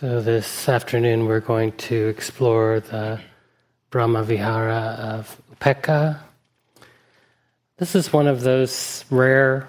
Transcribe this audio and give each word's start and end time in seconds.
So, 0.00 0.20
this 0.20 0.68
afternoon 0.68 1.26
we're 1.26 1.38
going 1.38 1.70
to 1.72 2.08
explore 2.08 2.80
the 2.80 3.20
Brahma 3.90 4.24
Vihara 4.24 4.98
of 4.98 5.40
Upekkha. 5.54 6.18
This 7.76 7.94
is 7.94 8.12
one 8.12 8.26
of 8.26 8.40
those 8.40 9.04
rare 9.08 9.68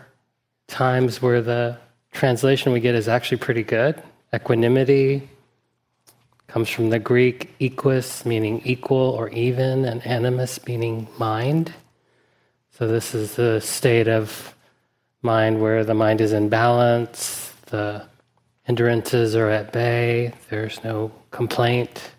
times 0.66 1.22
where 1.22 1.44
the 1.44 1.78
translation 2.12 2.74
we 2.74 2.80
get 2.80 2.96
is 2.96 3.08
actually 3.08 3.38
pretty 3.38 3.62
good. 3.62 4.02
Equanimity 4.34 5.30
comes 6.48 6.70
from 6.70 6.90
the 6.90 6.98
Greek 6.98 7.54
equus, 7.60 8.26
meaning 8.26 8.64
equal 8.66 9.12
or 9.12 9.30
even, 9.30 9.86
and 9.86 10.04
animus, 10.08 10.66
meaning 10.66 11.08
mind. 11.20 11.72
So, 12.72 12.88
this 12.88 13.14
is 13.14 13.36
the 13.36 13.62
state 13.62 14.08
of 14.08 14.56
mind 15.22 15.62
where 15.62 15.84
the 15.84 15.94
mind 15.94 16.20
is 16.20 16.32
in 16.34 16.50
balance, 16.50 17.54
the 17.68 18.08
Hindrances 18.66 19.36
are 19.36 19.50
at 19.50 19.72
bay, 19.72 20.34
there's 20.50 20.84
no 20.84 21.12
complaint, 21.30 22.12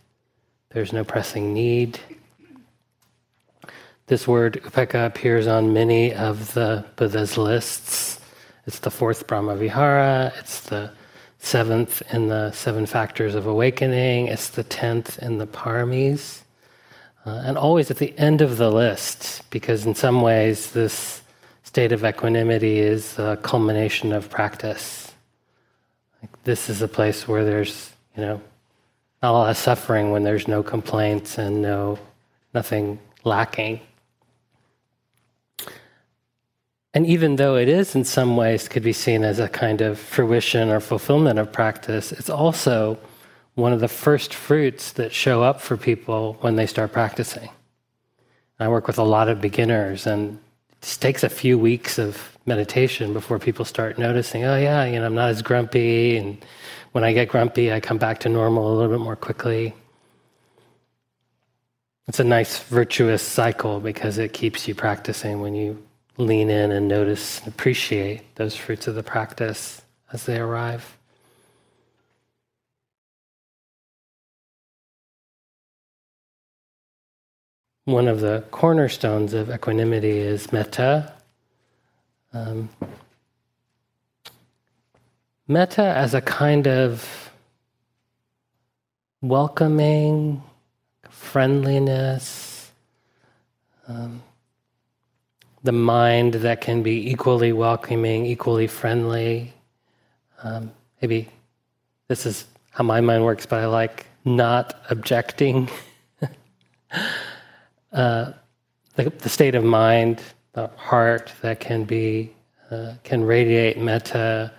there's 0.70 0.92
no 0.92 1.02
pressing 1.02 1.52
need. 1.52 1.98
This 4.06 4.28
word 4.28 4.62
upekkha 4.62 5.06
appears 5.06 5.48
on 5.48 5.72
many 5.72 6.14
of 6.14 6.54
the 6.54 6.84
Buddha's 6.94 7.36
lists. 7.36 8.20
It's 8.64 8.78
the 8.78 8.92
fourth 8.92 9.26
Brahma 9.26 9.56
Vihara, 9.56 10.32
it's 10.38 10.60
the 10.60 10.92
seventh 11.40 12.00
in 12.14 12.28
the 12.28 12.52
seven 12.52 12.86
factors 12.86 13.34
of 13.34 13.48
awakening, 13.48 14.28
it's 14.28 14.50
the 14.50 14.62
tenth 14.62 15.18
in 15.20 15.38
the 15.38 15.48
paramis. 15.48 16.42
Uh, 17.24 17.42
and 17.44 17.58
always 17.58 17.90
at 17.90 17.96
the 17.96 18.16
end 18.16 18.40
of 18.40 18.56
the 18.56 18.70
list, 18.70 19.42
because 19.50 19.84
in 19.84 19.96
some 19.96 20.20
ways 20.20 20.70
this 20.70 21.22
state 21.64 21.90
of 21.90 22.04
equanimity 22.04 22.78
is 22.78 23.18
a 23.18 23.36
culmination 23.42 24.12
of 24.12 24.30
practice. 24.30 25.12
This 26.46 26.70
is 26.70 26.80
a 26.80 26.86
place 26.86 27.26
where 27.26 27.44
there's, 27.44 27.90
you 28.16 28.22
know, 28.22 28.40
not 29.20 29.30
a 29.30 29.32
lot 29.32 29.50
of 29.50 29.56
suffering 29.56 30.12
when 30.12 30.22
there's 30.22 30.46
no 30.46 30.62
complaints 30.62 31.38
and 31.38 31.60
no 31.60 31.98
nothing 32.54 33.00
lacking. 33.24 33.80
And 36.94 37.04
even 37.04 37.34
though 37.34 37.56
it 37.56 37.68
is 37.68 37.96
in 37.96 38.04
some 38.04 38.36
ways 38.36 38.68
could 38.68 38.84
be 38.84 38.92
seen 38.92 39.24
as 39.24 39.40
a 39.40 39.48
kind 39.48 39.80
of 39.80 39.98
fruition 39.98 40.70
or 40.70 40.78
fulfillment 40.78 41.40
of 41.40 41.50
practice, 41.50 42.12
it's 42.12 42.30
also 42.30 42.96
one 43.56 43.72
of 43.72 43.80
the 43.80 43.88
first 43.88 44.32
fruits 44.32 44.92
that 44.92 45.12
show 45.12 45.42
up 45.42 45.60
for 45.60 45.76
people 45.76 46.36
when 46.42 46.54
they 46.54 46.66
start 46.66 46.92
practicing. 46.92 47.50
I 48.60 48.68
work 48.68 48.86
with 48.86 48.98
a 48.98 49.02
lot 49.02 49.28
of 49.28 49.40
beginners, 49.40 50.06
and 50.06 50.38
just 50.80 51.02
takes 51.02 51.22
a 51.22 51.28
few 51.28 51.58
weeks 51.58 51.98
of 51.98 52.36
meditation 52.46 53.12
before 53.12 53.38
people 53.38 53.64
start 53.64 53.98
noticing, 53.98 54.44
oh, 54.44 54.56
yeah, 54.56 54.84
you 54.84 54.98
know, 54.98 55.06
I'm 55.06 55.14
not 55.14 55.30
as 55.30 55.42
grumpy. 55.42 56.16
And 56.16 56.44
when 56.92 57.04
I 57.04 57.12
get 57.12 57.28
grumpy, 57.28 57.72
I 57.72 57.80
come 57.80 57.98
back 57.98 58.20
to 58.20 58.28
normal 58.28 58.72
a 58.72 58.74
little 58.74 58.96
bit 58.96 59.02
more 59.02 59.16
quickly. 59.16 59.74
It's 62.08 62.20
a 62.20 62.24
nice 62.24 62.60
virtuous 62.60 63.22
cycle 63.22 63.80
because 63.80 64.18
it 64.18 64.32
keeps 64.32 64.68
you 64.68 64.74
practicing 64.74 65.40
when 65.40 65.54
you 65.54 65.82
lean 66.18 66.50
in 66.50 66.70
and 66.70 66.86
notice 66.88 67.40
and 67.40 67.48
appreciate 67.48 68.36
those 68.36 68.54
fruits 68.54 68.86
of 68.86 68.94
the 68.94 69.02
practice 69.02 69.82
as 70.12 70.24
they 70.24 70.38
arrive. 70.38 70.95
One 77.86 78.08
of 78.08 78.20
the 78.20 78.42
cornerstones 78.50 79.32
of 79.32 79.48
equanimity 79.48 80.18
is 80.18 80.52
metta, 80.52 81.12
um, 82.32 82.68
metta 85.46 85.84
as 85.84 86.12
a 86.12 86.20
kind 86.20 86.66
of 86.66 87.30
welcoming, 89.22 90.42
friendliness, 91.08 92.72
um, 93.86 94.20
the 95.62 95.70
mind 95.70 96.34
that 96.34 96.60
can 96.60 96.82
be 96.82 97.08
equally 97.08 97.52
welcoming, 97.52 98.26
equally 98.26 98.66
friendly. 98.66 99.54
Um, 100.42 100.72
maybe 101.00 101.28
this 102.08 102.26
is 102.26 102.46
how 102.70 102.82
my 102.82 103.00
mind 103.00 103.24
works, 103.24 103.46
but 103.46 103.60
I 103.60 103.66
like 103.66 104.06
not 104.24 104.74
objecting. 104.90 105.70
uh, 107.96 108.32
the, 108.94 109.10
the, 109.10 109.28
state 109.28 109.54
of 109.54 109.64
mind 109.64 110.20
the 110.52 110.68
heart 110.76 111.32
that 111.40 111.60
can 111.60 111.84
be 111.84 112.30
uh, 112.70 112.92
can 113.04 113.24
radiate 113.24 113.78
metta 113.78 114.52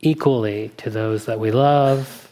equally 0.00 0.70
to 0.76 0.90
those 0.90 1.24
that 1.24 1.40
we 1.40 1.50
love, 1.50 2.30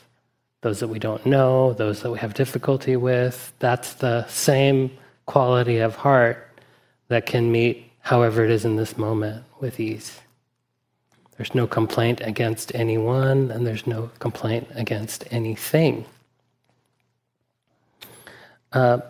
those 0.61 0.81
that 0.81 0.89
we 0.89 0.99
don't 0.99 1.25
know, 1.25 1.73
those 1.73 2.03
that 2.03 2.11
we 2.11 2.19
have 2.19 2.35
difficulty 2.35 2.97
with. 2.97 3.53
That's 3.61 3.95
the 3.95 4.27
same 4.29 4.91
quality 5.25 5.79
of 5.79 5.97
heart 5.97 6.61
that 7.09 7.25
can 7.25 7.51
meet 7.51 7.91
however 8.01 8.45
it 8.45 8.51
is 8.51 8.65
in 8.67 8.77
this 8.77 8.99
moment 8.99 9.43
with 9.59 9.81
ease. 9.81 10.21
There's 11.39 11.55
no 11.55 11.67
complaint 11.67 12.21
against 12.23 12.75
anyone, 12.75 13.51
and 13.51 13.67
there's 13.67 13.87
no 13.87 14.11
complaint 14.19 14.69
against 14.75 15.25
anything. 15.31 16.05
Uh, 18.73 19.01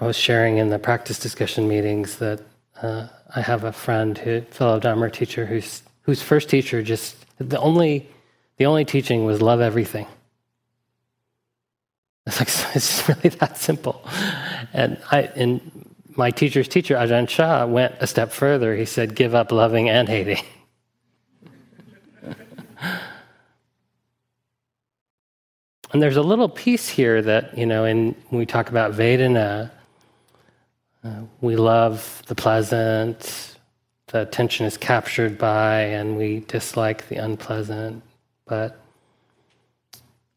I 0.00 0.06
was 0.06 0.16
sharing 0.16 0.58
in 0.58 0.68
the 0.68 0.78
practice 0.78 1.18
discussion 1.18 1.66
meetings 1.66 2.18
that 2.18 2.40
uh, 2.80 3.08
I 3.34 3.40
have 3.40 3.64
a 3.64 3.72
friend, 3.72 4.16
who, 4.16 4.42
fellow 4.42 4.78
Dharma 4.78 5.10
teacher, 5.10 5.44
whose 5.44 5.82
whose 6.02 6.22
first 6.22 6.48
teacher 6.48 6.82
just 6.82 7.16
the 7.38 7.58
only 7.58 8.08
the 8.58 8.66
only 8.66 8.84
teaching 8.84 9.24
was 9.24 9.42
love 9.42 9.60
everything. 9.60 10.06
It's 12.26 12.38
like 12.38 12.48
it's 12.76 13.08
really 13.08 13.30
that 13.40 13.56
simple. 13.56 14.08
And 14.72 14.98
I 15.10 15.22
and 15.34 15.60
my 16.10 16.30
teacher's 16.30 16.68
teacher, 16.68 16.94
Ajahn 16.94 17.26
Chah, 17.28 17.66
went 17.66 17.96
a 17.98 18.06
step 18.06 18.30
further. 18.30 18.76
He 18.76 18.84
said, 18.84 19.16
"Give 19.16 19.34
up 19.34 19.50
loving 19.50 19.88
and 19.88 20.08
hating." 20.08 20.44
and 25.92 26.00
there's 26.00 26.16
a 26.16 26.22
little 26.22 26.48
piece 26.48 26.88
here 26.88 27.20
that 27.20 27.58
you 27.58 27.66
know, 27.66 27.84
in 27.84 28.14
when 28.28 28.38
we 28.38 28.46
talk 28.46 28.68
about 28.68 28.92
Vedana 28.92 29.72
uh, 31.08 31.22
we 31.40 31.56
love 31.56 32.22
the 32.26 32.34
pleasant, 32.34 33.56
the 34.08 34.22
attention 34.22 34.66
is 34.66 34.76
captured 34.76 35.38
by, 35.38 35.80
and 35.80 36.16
we 36.16 36.40
dislike 36.40 37.08
the 37.08 37.16
unpleasant. 37.16 38.02
But 38.46 38.80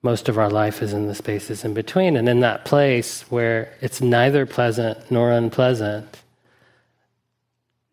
most 0.02 0.30
of 0.30 0.38
our 0.38 0.50
life 0.50 0.82
is 0.82 0.94
in 0.94 1.08
the 1.08 1.16
spaces 1.16 1.64
in 1.64 1.74
between. 1.74 2.18
And 2.18 2.28
in 2.28 2.40
that 2.40 2.66
place 2.66 3.22
where 3.30 3.74
it's 3.82 4.02
neither 4.02 4.46
pleasant 4.46 5.12
nor 5.12 5.32
unpleasant, 5.32 6.22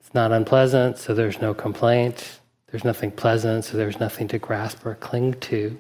it's 0.01 0.15
not 0.15 0.33
unpleasant, 0.33 0.99
so 0.99 1.15
there's 1.15 1.41
no 1.41 1.53
complaint. 1.53 2.41
There's 2.71 2.85
nothing 2.85 3.11
pleasant, 3.11 3.65
so 3.65 3.77
there's 3.77 4.01
nothing 4.01 4.29
to 4.29 4.39
grasp 4.39 4.85
or 4.85 4.95
cling 4.95 5.35
to. 5.35 5.79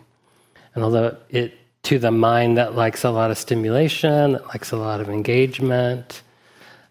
And 0.74 0.84
although 0.84 1.16
it, 1.30 1.54
to 1.84 1.98
the 1.98 2.10
mind 2.10 2.58
that 2.58 2.74
likes 2.74 3.04
a 3.04 3.10
lot 3.10 3.30
of 3.30 3.38
stimulation, 3.38 4.32
that 4.32 4.46
likes 4.48 4.72
a 4.72 4.76
lot 4.76 5.00
of 5.00 5.08
engagement, 5.08 6.22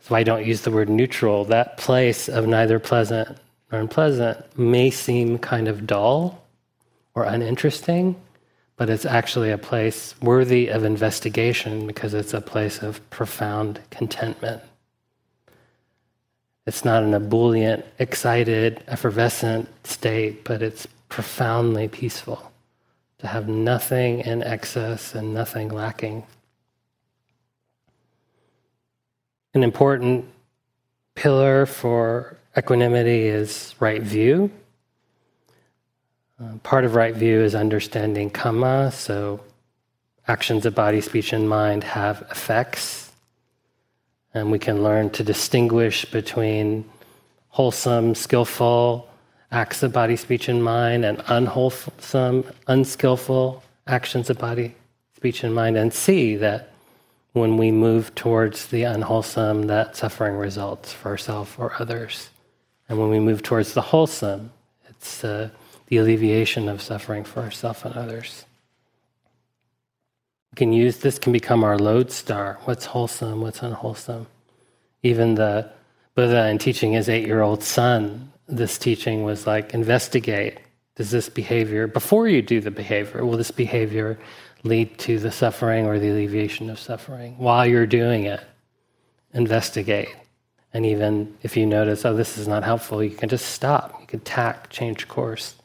so 0.08 0.16
I 0.16 0.24
don't 0.24 0.46
use 0.46 0.62
the 0.62 0.72
word 0.72 0.90
neutral. 0.90 1.44
That 1.46 1.78
place 1.78 2.30
of 2.30 2.48
neither 2.48 2.80
pleasant 2.80 3.38
nor 3.72 3.82
unpleasant 3.82 4.58
may 4.58 4.90
seem 4.90 5.38
kind 5.38 5.68
of 5.68 5.86
dull 5.86 6.44
or 7.14 7.24
uninteresting, 7.24 8.16
but 8.78 8.90
it's 8.90 9.06
actually 9.06 9.52
a 9.52 9.58
place 9.58 10.16
worthy 10.22 10.70
of 10.70 10.86
investigation 10.86 11.86
because 11.86 12.14
it's 12.14 12.34
a 12.34 12.40
place 12.40 12.82
of 12.82 13.08
profound 13.10 13.82
contentment. 13.90 14.62
It's 16.66 16.86
not 16.86 17.04
an 17.04 17.14
ebullient, 17.14 17.86
excited, 18.00 18.84
effervescent 18.88 19.68
state, 19.86 20.46
but 20.46 20.62
it's 20.62 20.88
profoundly 21.10 21.88
peaceful 21.90 22.52
to 23.20 23.28
have 23.28 23.50
nothing 23.50 24.20
in 24.20 24.44
excess 24.44 25.16
and 25.16 25.34
nothing 25.34 25.70
lacking. 25.70 26.24
An 29.54 29.64
important 29.64 30.26
pillar 31.16 31.66
for 31.66 32.38
equanimity 32.58 33.28
is 33.28 33.76
right 33.80 34.02
view. 34.02 34.52
Uh, 36.40 36.58
part 36.64 36.86
of 36.86 36.94
right 36.94 37.16
view 37.16 37.42
is 37.42 37.56
understanding 37.56 38.30
kamma, 38.30 38.94
so 38.94 39.40
actions 40.28 40.66
of 40.66 40.76
body, 40.76 41.02
speech, 41.02 41.34
and 41.34 41.50
mind 41.50 41.84
have 41.84 42.28
effects. 42.30 43.12
And 44.34 44.52
we 44.52 44.60
can 44.60 44.84
learn 44.84 45.10
to 45.12 45.24
distinguish 45.24 46.06
between 46.06 46.86
wholesome, 47.50 48.14
skillful 48.14 49.10
acts 49.52 49.82
of 49.82 49.94
body, 49.94 50.16
speech, 50.16 50.50
and 50.50 50.64
mind 50.64 51.06
and 51.06 51.24
unwholesome, 51.28 52.44
unskillful 52.68 53.64
actions 53.88 54.30
of 54.30 54.38
body, 54.38 54.76
speech, 55.16 55.44
and 55.44 55.56
mind, 55.56 55.78
and 55.78 55.92
see 55.94 56.36
that 56.36 56.72
when 57.40 57.58
we 57.58 57.72
move 57.72 58.14
towards 58.16 58.68
the 58.68 58.84
unwholesome, 58.84 59.68
that 59.68 59.96
suffering 59.96 60.36
results 60.36 60.94
for 60.94 61.10
ourselves 61.10 61.54
or 61.58 61.74
others. 61.80 62.30
And 62.90 63.00
when 63.00 63.10
we 63.10 63.20
move 63.20 63.44
towards 63.44 63.74
the 63.74 63.82
wholesome, 63.82 64.52
it's 64.90 65.24
uh, 65.24 65.50
the 65.88 65.98
alleviation 65.98 66.70
of 66.70 66.82
suffering 66.82 67.24
for 67.24 67.42
ourselves 67.42 67.84
and 67.84 67.96
others. 67.96 68.46
We 70.52 70.56
can 70.58 70.74
use 70.74 70.98
this 70.98 71.20
can 71.20 71.32
become 71.32 71.64
our 71.64 71.78
lodestar. 71.78 72.60
What's 72.66 72.86
wholesome? 72.86 73.42
What's 73.42 73.62
unwholesome? 73.62 74.28
Even 75.04 75.36
the 75.36 75.70
Buddha 76.16 76.48
in 76.48 76.58
teaching 76.58 76.94
his 76.94 77.10
eight-year-old 77.10 77.64
son, 77.64 78.32
this 78.48 78.78
teaching 78.78 79.24
was 79.24 79.46
like 79.46 79.74
investigate. 79.74 80.58
Does 80.96 81.12
this 81.12 81.30
behavior 81.30 81.86
before 81.86 82.28
you 82.28 82.42
do 82.42 82.60
the 82.60 82.72
behavior? 82.72 83.24
Will 83.24 83.38
this 83.38 83.52
behavior 83.52 84.18
lead 84.68 84.98
to 85.00 85.20
the 85.20 85.32
suffering 85.32 85.86
or 85.86 86.00
the 86.00 86.10
alleviation 86.10 86.70
of 86.70 86.80
suffering? 86.80 87.38
While 87.38 87.66
you're 87.66 87.86
doing 87.86 88.26
it, 88.26 88.42
investigate. 89.34 90.16
And 90.74 90.86
even 90.86 91.36
if 91.44 91.56
you 91.58 91.66
notice, 91.66 92.06
oh, 92.06 92.16
this 92.16 92.38
is 92.38 92.48
not 92.48 92.64
helpful, 92.64 93.04
you 93.04 93.16
can 93.16 93.30
just 93.30 93.48
stop. 93.48 93.98
You 94.02 94.08
can 94.08 94.20
tack, 94.20 94.70
change 94.70 95.08
course. 95.08 95.56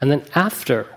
And 0.00 0.10
then 0.10 0.22
after 0.34 0.88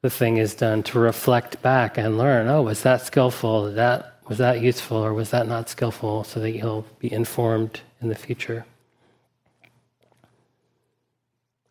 the 0.00 0.10
thing 0.10 0.36
is 0.36 0.54
done, 0.54 0.82
to 0.84 0.98
reflect 0.98 1.62
back 1.62 1.98
and 1.98 2.18
learn, 2.18 2.48
oh, 2.48 2.62
was 2.62 2.82
that 2.82 3.02
skillful? 3.02 3.72
That, 3.72 4.18
was 4.28 4.38
that 4.38 4.60
useful 4.60 4.98
or 4.98 5.12
was 5.12 5.30
that 5.30 5.46
not 5.46 5.68
skillful? 5.68 6.24
So 6.24 6.40
that 6.40 6.52
you'll 6.52 6.86
be 6.98 7.12
informed 7.12 7.80
in 8.00 8.08
the 8.08 8.14
future. 8.14 8.64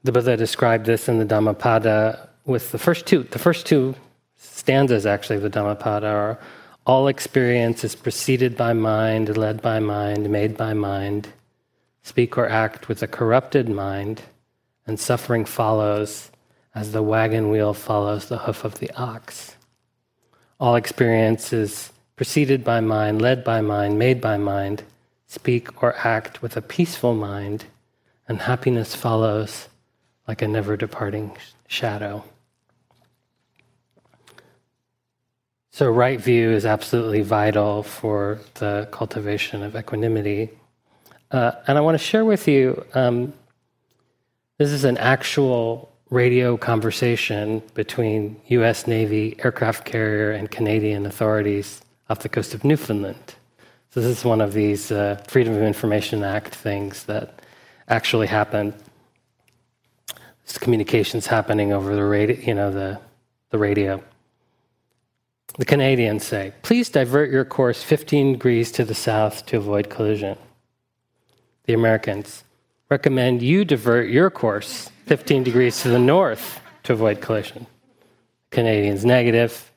The 0.03 0.11
Buddha 0.11 0.35
described 0.35 0.85
this 0.85 1.07
in 1.07 1.19
the 1.19 1.25
Dhammapada 1.25 2.29
with 2.45 2.71
the 2.71 2.79
first 2.79 3.05
two. 3.05 3.23
The 3.23 3.39
first 3.39 3.65
two 3.65 3.95
stanzas, 4.41 5.05
actually, 5.05 5.37
of 5.37 5.43
the 5.43 5.49
Dhammapada 5.49 6.07
are 6.07 6.39
all 6.85 7.07
experience 7.07 7.83
is 7.83 7.95
preceded 7.95 8.57
by 8.57 8.73
mind, 8.73 9.37
led 9.37 9.61
by 9.61 9.79
mind, 9.79 10.29
made 10.29 10.57
by 10.57 10.73
mind. 10.73 11.29
Speak 12.01 12.37
or 12.37 12.49
act 12.49 12.87
with 12.87 13.03
a 13.03 13.07
corrupted 13.07 13.69
mind, 13.69 14.23
and 14.87 14.99
suffering 14.99 15.45
follows 15.45 16.31
as 16.73 16.91
the 16.91 17.03
wagon 17.03 17.49
wheel 17.51 17.73
follows 17.73 18.25
the 18.25 18.39
hoof 18.39 18.63
of 18.63 18.79
the 18.79 18.89
ox. 18.99 19.55
All 20.59 20.75
experience 20.75 21.53
is 21.53 21.91
preceded 22.15 22.63
by 22.63 22.79
mind, 22.79 23.21
led 23.21 23.43
by 23.43 23.61
mind, 23.61 23.99
made 23.99 24.19
by 24.19 24.37
mind. 24.37 24.83
Speak 25.27 25.83
or 25.83 25.95
act 25.97 26.41
with 26.41 26.57
a 26.57 26.61
peaceful 26.61 27.13
mind, 27.13 27.65
and 28.27 28.41
happiness 28.41 28.95
follows 28.95 29.67
like 30.27 30.41
a 30.41 30.47
never 30.47 30.75
departing 30.75 31.37
shadow. 31.67 32.23
So, 35.73 35.89
right 35.89 36.19
view 36.19 36.51
is 36.51 36.65
absolutely 36.65 37.21
vital 37.21 37.81
for 37.81 38.41
the 38.55 38.89
cultivation 38.91 39.63
of 39.63 39.73
equanimity. 39.73 40.49
Uh, 41.31 41.53
and 41.65 41.77
I 41.77 41.81
want 41.81 41.97
to 41.97 42.03
share 42.03 42.25
with 42.25 42.45
you 42.45 42.85
um, 42.93 43.31
this 44.57 44.69
is 44.71 44.83
an 44.83 44.97
actual 44.97 45.89
radio 46.09 46.57
conversation 46.57 47.63
between 47.73 48.35
US 48.47 48.85
Navy 48.85 49.37
aircraft 49.45 49.85
carrier 49.85 50.31
and 50.31 50.51
Canadian 50.51 51.05
authorities 51.05 51.81
off 52.09 52.19
the 52.19 52.27
coast 52.27 52.53
of 52.53 52.65
Newfoundland. 52.65 53.35
So, 53.91 54.01
this 54.01 54.17
is 54.17 54.25
one 54.25 54.41
of 54.41 54.51
these 54.51 54.91
uh, 54.91 55.23
Freedom 55.29 55.53
of 55.55 55.61
Information 55.61 56.21
Act 56.25 56.53
things 56.53 57.05
that 57.05 57.39
actually 57.87 58.27
happened. 58.27 58.73
This 60.45 60.57
communications 60.57 61.27
happening 61.27 61.71
over 61.71 61.95
the 61.95 62.03
radio, 62.03 62.35
you 62.35 62.55
know, 62.55 62.71
the, 62.71 62.99
the 63.51 63.57
radio. 63.57 64.03
The 65.57 65.65
Canadians 65.65 66.25
say, 66.25 66.53
please 66.61 66.89
divert 66.89 67.29
your 67.29 67.43
course 67.43 67.83
15 67.83 68.33
degrees 68.33 68.71
to 68.71 68.85
the 68.85 68.95
south 68.95 69.45
to 69.47 69.57
avoid 69.57 69.89
collision. 69.89 70.37
The 71.65 71.73
Americans 71.73 72.43
recommend 72.89 73.41
you 73.41 73.65
divert 73.65 74.09
your 74.09 74.29
course 74.29 74.89
15 75.07 75.43
degrees 75.43 75.81
to 75.81 75.89
the 75.89 75.99
north 75.99 76.61
to 76.83 76.93
avoid 76.93 77.21
collision. 77.21 77.67
Canadians, 78.49 79.03
negative. 79.03 79.71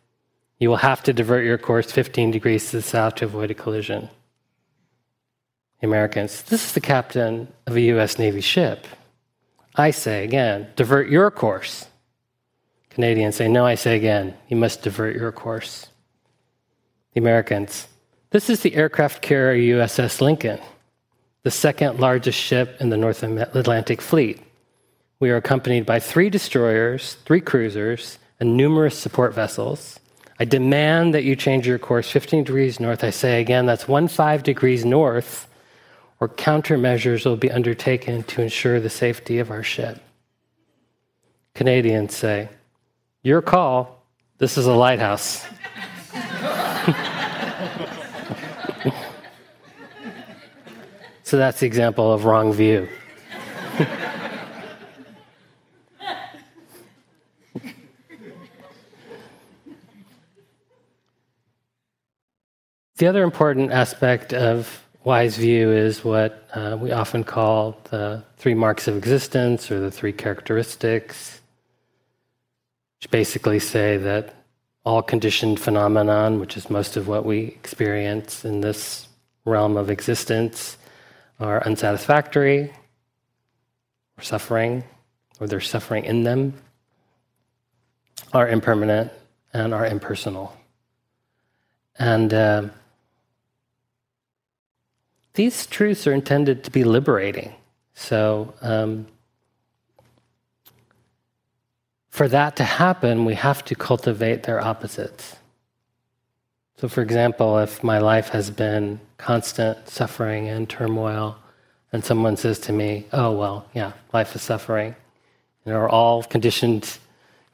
You 0.59 0.69
will 0.69 0.76
have 0.76 1.03
to 1.05 1.12
divert 1.12 1.44
your 1.44 1.59
course 1.59 1.91
15 1.91 2.31
degrees 2.31 2.70
to 2.70 2.77
the 2.77 2.82
south 2.82 3.17
to 3.17 3.25
avoid 3.25 3.50
a 3.50 3.55
collision. 3.55 4.09
The 5.81 5.88
Americans, 5.88 6.43
this 6.43 6.67
is 6.67 6.73
the 6.73 6.81
captain 6.81 7.49
of 7.67 7.77
a 7.77 7.81
U.S. 7.81 8.19
Navy 8.19 8.41
ship. 8.41 8.87
I 9.75 9.91
say 9.91 10.25
again, 10.25 10.69
divert 10.77 11.09
your 11.09 11.31
course 11.32 11.87
Canadians 12.94 13.35
say, 13.35 13.49
No, 13.49 13.67
I 13.67 13.75
say 13.75 13.96
again, 13.96 14.35
you 14.49 14.56
must 14.56 14.82
divert 14.82 15.17
your 15.17 15.32
course. 15.32 15.88
The 17.12 17.20
Americans, 17.20 17.88
this 18.31 18.49
is 18.49 18.61
the 18.61 18.75
aircraft 18.75 19.20
carrier 19.20 19.76
USS 19.76 20.20
Lincoln, 20.20 20.61
the 21.43 21.50
second 21.50 21.99
largest 22.00 22.38
ship 22.38 22.76
in 22.81 22.91
the 22.91 22.96
North 22.96 23.23
Atlantic 23.23 24.00
Fleet. 24.00 24.41
We 25.20 25.31
are 25.31 25.37
accompanied 25.37 25.87
by 25.87 26.00
three 26.00 26.31
destroyers, 26.31 27.14
three 27.25 27.41
cruisers, 27.41 28.19
and 28.38 28.56
numerous 28.56 28.99
support 28.99 29.35
vessels. 29.35 29.99
I 30.38 30.44
demand 30.44 31.14
that 31.14 31.25
you 31.25 31.37
change 31.37 31.67
your 31.67 31.79
course 31.79 32.11
15 32.11 32.44
degrees 32.44 32.81
north. 32.81 33.05
I 33.05 33.11
say 33.11 33.41
again, 33.41 33.67
that's 33.67 33.85
15 33.85 34.43
degrees 34.43 34.85
north, 34.85 35.49
or 36.20 36.29
countermeasures 36.29 37.25
will 37.25 37.37
be 37.37 37.50
undertaken 37.50 38.23
to 38.25 38.43
ensure 38.43 38.81
the 38.81 38.91
safety 38.91 39.38
of 39.38 39.50
our 39.50 39.62
ship. 39.62 40.00
Canadians 41.55 42.17
say, 42.17 42.49
your 43.25 43.43
call. 43.43 44.06
This 44.37 44.56
is 44.59 44.67
a 44.67 44.75
lighthouse. 44.75 45.47
so 51.23 51.38
that's 51.38 51.59
the 51.61 51.67
example 51.67 52.12
of 52.12 52.26
wrong 52.26 52.53
view. 52.53 52.87
the 62.99 63.06
other 63.06 63.23
important 63.23 63.73
aspect 63.73 64.35
of 64.35 64.87
wise 65.03 65.38
view 65.38 65.73
is 65.73 66.05
what 66.05 66.47
uh, 66.53 66.77
we 66.79 66.93
often 66.93 67.25
call 67.25 67.81
the 67.85 68.23
three 68.37 68.53
marks 68.53 68.87
of 68.87 68.99
existence 68.99 69.70
or 69.70 69.81
the 69.81 69.91
three 69.91 70.12
characteristics 70.12 71.41
which 73.05 73.11
basically 73.11 73.59
say 73.59 73.99
that 73.99 74.35
all 74.83 75.03
conditioned 75.03 75.61
phenomenon, 75.61 76.41
which 76.41 76.56
is 76.56 76.71
most 76.71 76.97
of 76.97 77.06
what 77.06 77.27
we 77.27 77.41
experience 77.41 78.47
in 78.47 78.62
this 78.62 79.09
realm 79.45 79.77
of 79.77 79.91
existence, 79.91 80.79
are 81.39 81.62
unsatisfactory 81.67 82.73
or 84.17 84.23
suffering, 84.23 84.85
or 85.39 85.47
there's 85.47 85.69
suffering 85.69 86.06
in 86.06 86.23
them, 86.23 86.55
are 88.33 88.49
impermanent 88.49 89.13
and 89.53 89.75
are 89.75 89.84
impersonal. 89.84 90.56
And 91.99 92.32
uh, 92.32 92.69
these 95.34 95.67
truths 95.67 96.06
are 96.06 96.15
intended 96.15 96.65
to 96.65 96.70
be 96.70 96.84
liberating. 96.84 97.55
So, 97.93 98.55
um, 98.63 99.06
for 102.15 102.29
that 102.29 102.55
to 102.55 102.63
happen, 102.63 103.25
we 103.25 103.35
have 103.35 103.65
to 103.65 103.75
cultivate 103.75 104.44
their 104.44 104.61
opposites. 104.61 105.35
So, 106.77 106.87
for 106.87 107.03
example, 107.03 107.59
if 107.59 107.83
my 107.83 107.99
life 107.99 108.29
has 108.29 108.53
been 108.53 109.01
constant 109.19 109.89
suffering 109.89 110.49
and 110.49 110.71
turmoil, 110.71 111.37
and 111.93 112.05
someone 112.05 112.37
says 112.37 112.61
to 112.61 112.73
me, 112.73 113.06
Oh, 113.13 113.33
well, 113.33 113.67
yeah, 113.75 113.94
life 114.13 114.37
is 114.37 114.43
suffering, 114.43 114.94
know, 115.67 115.77
or 115.77 115.89
all 115.89 116.23
conditioned, 116.23 116.99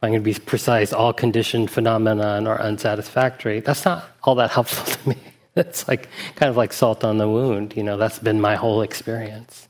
I'm 0.02 0.10
going 0.10 0.22
to 0.22 0.30
be 0.34 0.38
precise, 0.38 0.92
all 0.92 1.14
conditioned 1.14 1.70
phenomena 1.70 2.44
are 2.46 2.60
unsatisfactory, 2.60 3.60
that's 3.60 3.86
not 3.86 4.10
all 4.24 4.34
that 4.34 4.50
helpful 4.50 4.84
to 4.94 5.08
me. 5.08 5.16
It's 5.56 5.88
like 5.88 6.10
kind 6.36 6.50
of 6.50 6.58
like 6.58 6.74
salt 6.74 7.02
on 7.02 7.16
the 7.16 7.30
wound, 7.30 7.74
you 7.78 7.82
know, 7.82 7.96
that's 7.96 8.18
been 8.18 8.42
my 8.42 8.56
whole 8.56 8.82
experience. 8.82 9.69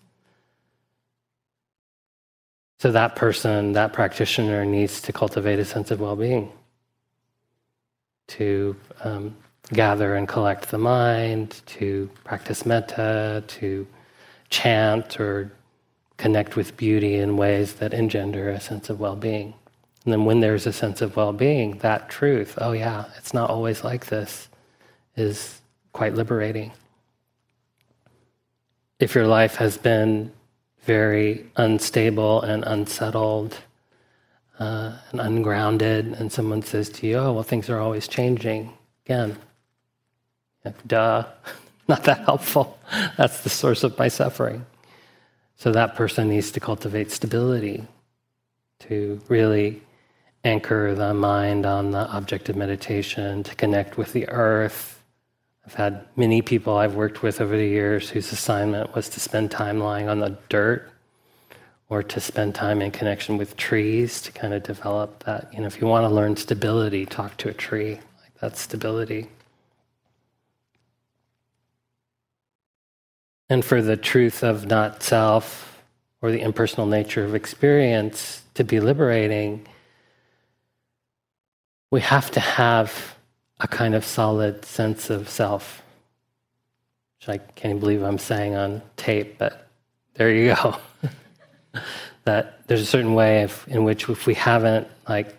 So 2.81 2.91
that 2.93 3.15
person, 3.15 3.75
that 3.75 3.93
practitioner 3.93 4.65
needs 4.65 5.03
to 5.03 5.13
cultivate 5.13 5.59
a 5.59 5.67
sense 5.67 5.91
of 5.91 6.01
well 6.01 6.17
being, 6.17 6.51
to 8.29 8.75
um, 9.05 9.37
gather 9.71 10.15
and 10.15 10.27
collect 10.27 10.71
the 10.71 10.79
mind, 10.79 11.61
to 11.77 12.09
practice 12.25 12.65
metta, 12.65 13.45
to 13.47 13.87
chant 14.49 15.21
or 15.21 15.53
connect 16.17 16.57
with 16.57 16.75
beauty 16.79 17.17
in 17.17 17.37
ways 17.37 17.75
that 17.75 17.93
engender 17.93 18.49
a 18.49 18.59
sense 18.59 18.89
of 18.89 18.99
well 18.99 19.15
being. 19.15 19.53
And 20.07 20.15
then 20.15 20.25
when 20.25 20.41
there's 20.41 20.67
a 20.67 20.73
sense 20.73 21.03
of 21.03 21.17
well 21.17 21.35
being, 21.35 21.77
that 21.81 22.09
truth, 22.09 22.55
oh 22.63 22.73
yeah, 22.73 23.05
it's 23.19 23.35
not 23.35 23.51
always 23.51 23.85
like 23.85 24.07
this, 24.07 24.49
is 25.17 25.61
quite 25.93 26.15
liberating. 26.15 26.73
If 28.99 29.15
your 29.15 29.27
life 29.27 29.57
has 29.57 29.77
been 29.77 30.33
very 30.83 31.47
unstable 31.57 32.43
and 32.43 32.65
unsettled 32.65 33.59
uh, 34.59 34.93
and 35.11 35.21
ungrounded, 35.21 36.07
and 36.07 36.31
someone 36.31 36.63
says 36.63 36.89
to 36.91 37.07
you, 37.07 37.17
Oh, 37.17 37.33
well, 37.33 37.43
things 37.43 37.71
are 37.71 37.81
always 37.81 38.07
changing. 38.07 38.73
Again, 39.07 39.37
duh, 40.87 41.25
not 41.89 42.05
that 42.05 42.25
helpful. 42.25 42.79
That's 43.17 43.43
the 43.43 43.49
source 43.49 43.83
of 43.83 43.99
my 43.99 44.09
suffering. 44.09 44.67
So 45.57 45.73
that 45.73 45.95
person 45.95 46.29
needs 46.29 46.53
to 46.53 46.61
cultivate 46.61 47.11
stability 47.11 47.87
to 48.81 49.21
really 49.29 49.83
anchor 50.45 50.95
the 50.95 51.13
mind 51.13 51.67
on 51.67 51.91
the 51.91 52.09
object 52.09 52.49
of 52.49 52.57
meditation, 52.57 53.43
to 53.43 53.55
connect 53.55 53.99
with 53.99 54.13
the 54.13 54.29
earth. 54.29 55.00
I've 55.71 55.77
had 55.77 56.05
many 56.17 56.43
people 56.43 56.77
I've 56.77 56.97
worked 56.97 57.23
with 57.23 57.41
over 57.41 57.57
the 57.57 57.65
years 57.65 58.11
whose 58.11 58.33
assignment 58.33 58.93
was 58.93 59.09
to 59.11 59.21
spend 59.21 59.53
time 59.53 59.79
lying 59.79 60.09
on 60.09 60.19
the 60.19 60.37
dirt 60.49 60.91
or 61.89 62.03
to 62.03 62.19
spend 62.19 62.57
time 62.57 62.83
in 62.83 62.91
connection 62.91 63.39
with 63.39 63.57
trees 63.57 64.21
to 64.23 64.33
kind 64.33 64.53
of 64.53 64.65
develop 64.65 65.23
that. 65.27 65.49
You 65.55 65.61
know, 65.61 65.69
if 65.69 65.81
you 65.81 65.87
want 65.87 66.07
to 66.07 66.09
learn 66.09 66.35
stability, 66.35 67.07
talk 67.07 67.37
to 67.37 67.51
a 67.51 67.53
tree. 67.53 68.01
Like 68.21 68.35
that's 68.41 68.61
stability. 68.61 69.29
And 73.49 73.65
for 73.65 73.81
the 73.81 73.97
truth 73.97 74.43
of 74.43 74.67
not 74.67 75.05
self 75.05 75.85
or 76.21 76.33
the 76.33 76.41
impersonal 76.41 76.87
nature 76.87 77.25
of 77.25 77.37
experience 77.37 78.43
to 78.55 78.65
be 78.65 78.81
liberating, 78.81 79.69
we 81.93 82.01
have 82.01 82.33
to 82.33 82.41
have 82.41 83.15
a 83.61 83.69
kind 83.69 83.95
of 83.95 84.05
solid 84.05 84.65
sense 84.65 85.11
of 85.11 85.29
self. 85.29 85.83
Which 87.19 87.29
I 87.29 87.39
can't 87.55 87.81
believe 87.81 88.03
I'm 88.03 88.19
saying 88.19 88.55
on 88.55 88.83
tape, 88.97 89.39
but 89.39 89.69
there 90.15 90.33
you 90.33 90.55
go. 90.55 90.77
that 92.25 92.67
there's 92.67 92.81
a 92.81 92.87
certain 92.87 93.15
way 93.15 93.43
of, 93.43 93.65
in 93.69 93.85
which 93.85 94.09
if 94.09 94.27
we 94.27 94.35
haven't 94.35 94.89
like 95.09 95.37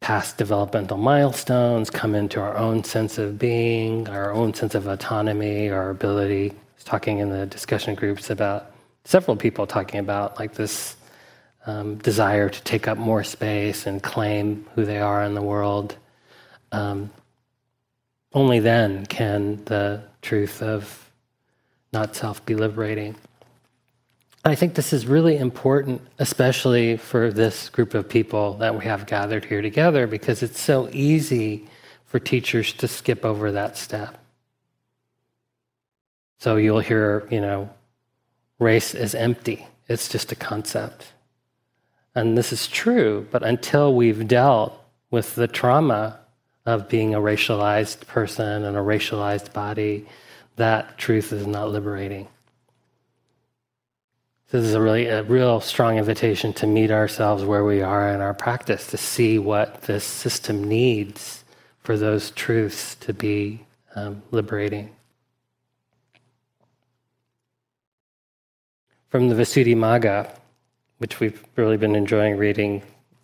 past 0.00 0.36
developmental 0.38 0.96
milestones, 0.96 1.90
come 1.90 2.14
into 2.14 2.40
our 2.40 2.56
own 2.56 2.84
sense 2.84 3.18
of 3.18 3.38
being, 3.38 4.08
our 4.08 4.32
own 4.32 4.54
sense 4.54 4.76
of 4.76 4.86
autonomy, 4.86 5.68
our 5.68 5.90
ability. 5.90 6.50
I 6.50 6.54
was 6.76 6.84
talking 6.84 7.18
in 7.18 7.30
the 7.30 7.46
discussion 7.46 7.96
groups 7.96 8.30
about 8.30 8.70
several 9.04 9.36
people 9.36 9.66
talking 9.66 9.98
about 9.98 10.38
like 10.38 10.54
this 10.54 10.94
um, 11.66 11.96
desire 11.96 12.48
to 12.48 12.62
take 12.62 12.88
up 12.88 12.96
more 12.96 13.24
space 13.24 13.86
and 13.86 14.02
claim 14.02 14.66
who 14.74 14.84
they 14.84 14.98
are 14.98 15.22
in 15.24 15.34
the 15.34 15.42
world. 15.42 15.96
Um, 16.72 17.10
only 18.32 18.60
then 18.60 19.06
can 19.06 19.64
the 19.64 20.02
truth 20.22 20.62
of 20.62 21.10
not 21.92 22.14
self 22.14 22.44
be 22.46 22.54
liberating. 22.54 23.16
I 24.44 24.54
think 24.54 24.74
this 24.74 24.92
is 24.92 25.06
really 25.06 25.36
important, 25.36 26.02
especially 26.20 26.98
for 26.98 27.32
this 27.32 27.68
group 27.68 27.94
of 27.94 28.08
people 28.08 28.54
that 28.58 28.78
we 28.78 28.84
have 28.84 29.06
gathered 29.06 29.44
here 29.44 29.60
together, 29.60 30.06
because 30.06 30.42
it's 30.42 30.60
so 30.60 30.88
easy 30.92 31.66
for 32.04 32.20
teachers 32.20 32.72
to 32.74 32.86
skip 32.86 33.24
over 33.24 33.50
that 33.52 33.76
step. 33.76 34.22
So 36.38 36.56
you'll 36.56 36.78
hear, 36.78 37.26
you 37.28 37.40
know, 37.40 37.70
race 38.60 38.94
is 38.94 39.16
empty, 39.16 39.66
it's 39.88 40.08
just 40.08 40.30
a 40.30 40.36
concept. 40.36 41.12
And 42.16 42.36
this 42.36 42.50
is 42.50 42.66
true, 42.66 43.28
but 43.30 43.42
until 43.42 43.94
we've 43.94 44.26
dealt 44.26 44.82
with 45.10 45.34
the 45.34 45.46
trauma 45.46 46.18
of 46.64 46.88
being 46.88 47.14
a 47.14 47.20
racialized 47.20 48.06
person 48.06 48.64
and 48.64 48.74
a 48.74 48.80
racialized 48.80 49.52
body, 49.52 50.06
that 50.56 50.96
truth 50.96 51.30
is 51.30 51.46
not 51.46 51.70
liberating. 51.70 52.26
This 54.50 54.64
is 54.64 54.72
a 54.72 54.80
really 54.80 55.08
a 55.08 55.24
real 55.24 55.60
strong 55.60 55.98
invitation 55.98 56.54
to 56.54 56.66
meet 56.66 56.90
ourselves 56.90 57.44
where 57.44 57.64
we 57.64 57.82
are 57.82 58.08
in 58.14 58.22
our 58.22 58.32
practice, 58.32 58.86
to 58.86 58.96
see 58.96 59.38
what 59.38 59.82
this 59.82 60.04
system 60.04 60.64
needs 60.64 61.44
for 61.80 61.98
those 61.98 62.30
truths 62.30 62.94
to 62.94 63.12
be 63.12 63.66
um, 63.94 64.22
liberating. 64.30 64.90
From 69.10 69.28
the 69.28 69.34
Visuddhimagga, 69.34 70.30
which 70.98 71.20
we've 71.20 71.42
really 71.56 71.76
been 71.76 71.94
enjoying 71.94 72.36
reading 72.36 72.82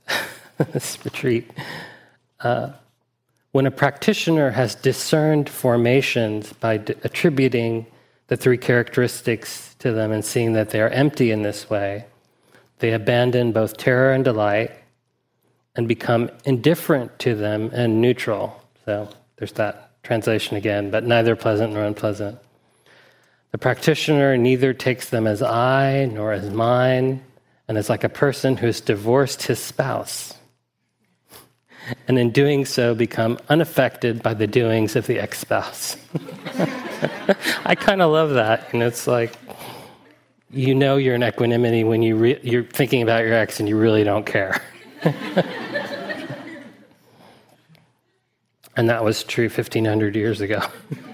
this 0.72 0.98
retreat, 1.04 1.50
uh, 2.40 2.72
when 3.52 3.66
a 3.66 3.70
practitioner 3.70 4.50
has 4.50 4.74
discerned 4.74 5.48
formations 5.48 6.52
by 6.54 6.78
d- 6.78 6.94
attributing 7.04 7.86
the 8.28 8.36
three 8.36 8.56
characteristics 8.56 9.74
to 9.78 9.92
them 9.92 10.10
and 10.10 10.24
seeing 10.24 10.54
that 10.54 10.70
they 10.70 10.80
are 10.80 10.88
empty 10.88 11.30
in 11.30 11.42
this 11.42 11.68
way, 11.68 12.06
they 12.78 12.92
abandon 12.92 13.52
both 13.52 13.76
terror 13.76 14.12
and 14.12 14.24
delight 14.24 14.70
and 15.76 15.86
become 15.86 16.30
indifferent 16.44 17.18
to 17.18 17.34
them 17.34 17.70
and 17.72 18.00
neutral. 18.00 18.60
So 18.84 19.08
there's 19.36 19.52
that 19.52 20.02
translation 20.02 20.56
again, 20.56 20.90
but 20.90 21.04
neither 21.04 21.36
pleasant 21.36 21.72
nor 21.72 21.84
unpleasant. 21.84 22.38
The 23.52 23.58
practitioner 23.58 24.36
neither 24.36 24.72
takes 24.72 25.10
them 25.10 25.26
as 25.26 25.42
I 25.42 26.06
nor 26.06 26.32
as 26.32 26.50
mine, 26.50 27.22
and 27.72 27.78
is 27.78 27.88
like 27.88 28.04
a 28.04 28.08
person 28.10 28.58
who 28.58 28.66
has 28.66 28.82
divorced 28.82 29.44
his 29.44 29.58
spouse. 29.58 30.34
And 32.06 32.18
in 32.18 32.30
doing 32.30 32.66
so, 32.66 32.94
become 32.94 33.38
unaffected 33.48 34.22
by 34.22 34.34
the 34.34 34.46
doings 34.46 34.94
of 34.94 35.06
the 35.06 35.18
ex 35.18 35.38
spouse. 35.38 35.96
I 37.64 37.74
kind 37.74 38.02
of 38.02 38.12
love 38.12 38.34
that. 38.34 38.74
And 38.74 38.82
it's 38.82 39.06
like, 39.06 39.32
you 40.50 40.74
know, 40.74 40.98
you're 40.98 41.14
in 41.14 41.24
equanimity 41.24 41.82
when 41.82 42.02
you 42.02 42.16
re- 42.16 42.40
you're 42.42 42.64
thinking 42.64 43.00
about 43.00 43.24
your 43.24 43.32
ex 43.32 43.58
and 43.58 43.66
you 43.66 43.78
really 43.78 44.04
don't 44.04 44.26
care. 44.26 44.60
and 48.76 48.90
that 48.90 49.02
was 49.02 49.24
true 49.24 49.48
1500 49.48 50.14
years 50.14 50.42
ago. 50.42 50.60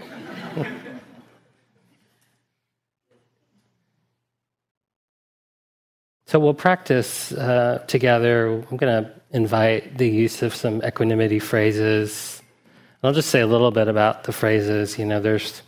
so 6.28 6.38
we'll 6.38 6.52
practice 6.52 7.32
uh, 7.32 7.82
together. 7.86 8.48
I'm 8.70 8.76
going 8.76 9.02
to 9.02 9.10
invite 9.30 9.96
the 9.96 10.06
use 10.06 10.42
of 10.42 10.54
some 10.54 10.82
equanimity 10.84 11.38
phrases. 11.38 12.42
I'll 13.02 13.14
just 13.14 13.30
say 13.30 13.40
a 13.40 13.46
little 13.46 13.70
bit 13.70 13.88
about 13.88 14.24
the 14.24 14.32
phrases. 14.32 14.98
You 14.98 15.06
know, 15.06 15.20
there's 15.20 15.62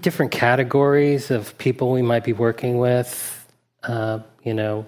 different 0.00 0.32
categories 0.32 1.30
of 1.30 1.58
people 1.58 1.92
we 1.92 2.00
might 2.00 2.24
be 2.24 2.32
working 2.32 2.78
with. 2.78 3.46
Uh, 3.82 4.20
you 4.42 4.54
know, 4.54 4.86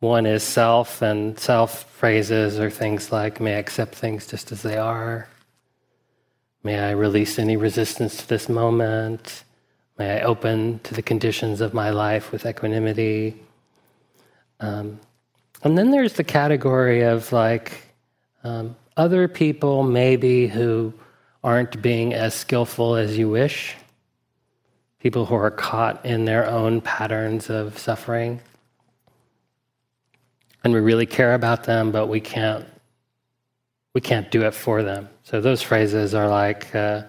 one 0.00 0.26
is 0.26 0.42
self, 0.42 1.00
and 1.00 1.38
self 1.38 1.84
phrases 1.94 2.58
are 2.58 2.68
things 2.68 3.10
like, 3.10 3.40
may 3.40 3.54
I 3.54 3.58
accept 3.60 3.94
things 3.94 4.26
just 4.26 4.52
as 4.52 4.60
they 4.60 4.76
are? 4.76 5.26
May 6.62 6.78
I 6.78 6.90
release 6.90 7.38
any 7.38 7.56
resistance 7.56 8.18
to 8.18 8.28
this 8.28 8.50
moment? 8.50 9.44
May 9.98 10.20
I 10.20 10.22
open 10.22 10.80
to 10.84 10.94
the 10.94 11.02
conditions 11.02 11.60
of 11.60 11.74
my 11.74 11.90
life 11.90 12.32
with 12.32 12.46
equanimity? 12.46 13.40
Um, 14.60 15.00
and 15.62 15.76
then 15.76 15.90
there's 15.90 16.14
the 16.14 16.24
category 16.24 17.02
of 17.02 17.32
like 17.32 17.82
um, 18.44 18.76
other 18.96 19.28
people, 19.28 19.82
maybe, 19.82 20.46
who 20.46 20.92
aren't 21.44 21.82
being 21.82 22.14
as 22.14 22.34
skillful 22.34 22.96
as 22.96 23.18
you 23.18 23.28
wish 23.28 23.76
people 25.02 25.26
who 25.26 25.34
are 25.34 25.50
caught 25.50 26.06
in 26.06 26.24
their 26.26 26.46
own 26.46 26.80
patterns 26.80 27.50
of 27.50 27.76
suffering. 27.76 28.40
And 30.62 30.72
we 30.72 30.78
really 30.78 31.06
care 31.06 31.34
about 31.34 31.64
them, 31.64 31.90
but 31.90 32.06
we 32.06 32.20
can't 32.20 32.64
we 33.94 34.00
can't 34.00 34.30
do 34.30 34.42
it 34.42 34.54
for 34.54 34.82
them. 34.82 35.08
So 35.24 35.40
those 35.40 35.60
phrases 35.60 36.14
are 36.14 36.28
like 36.28 36.74
uh, 36.74 37.02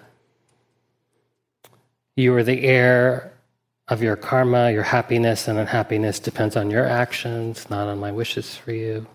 you 2.16 2.34
are 2.34 2.42
the 2.42 2.62
heir 2.64 3.32
of 3.88 4.02
your 4.02 4.16
karma, 4.16 4.70
your 4.70 4.82
happiness 4.82 5.48
and 5.48 5.58
unhappiness 5.58 6.18
depends 6.18 6.56
on 6.56 6.70
your 6.70 6.86
actions, 6.86 7.68
not 7.68 7.86
on 7.86 7.98
my 7.98 8.12
wishes 8.12 8.56
for 8.56 8.72
you. 8.72 9.06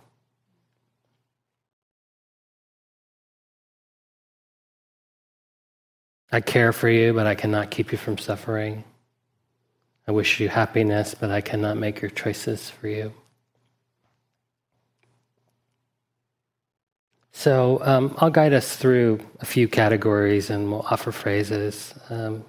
I 6.32 6.42
care 6.42 6.72
for 6.72 6.90
you, 6.90 7.14
but 7.14 7.26
I 7.26 7.34
cannot 7.34 7.72
keep 7.72 7.92
you 7.92 7.98
from 7.98 8.20
suffering. 8.20 8.84
I 10.08 10.12
wish 10.12 10.40
you 10.40 10.50
happiness, 10.50 11.16
but 11.16 11.32
I 11.32 11.42
cannot 11.42 11.78
make 11.78 12.02
your 12.02 12.12
choices 12.12 12.70
for 12.70 12.88
you. 12.88 13.14
So 17.32 17.80
um, 17.84 18.16
I'll 18.18 18.30
guide 18.30 18.54
us 18.54 18.76
through 18.76 19.20
a 19.40 19.46
few 19.46 19.68
categories 19.68 20.50
and 20.50 20.70
we'll 20.70 20.82
offer 20.82 21.12
phrases. 21.12 21.94
Um, 22.10 22.44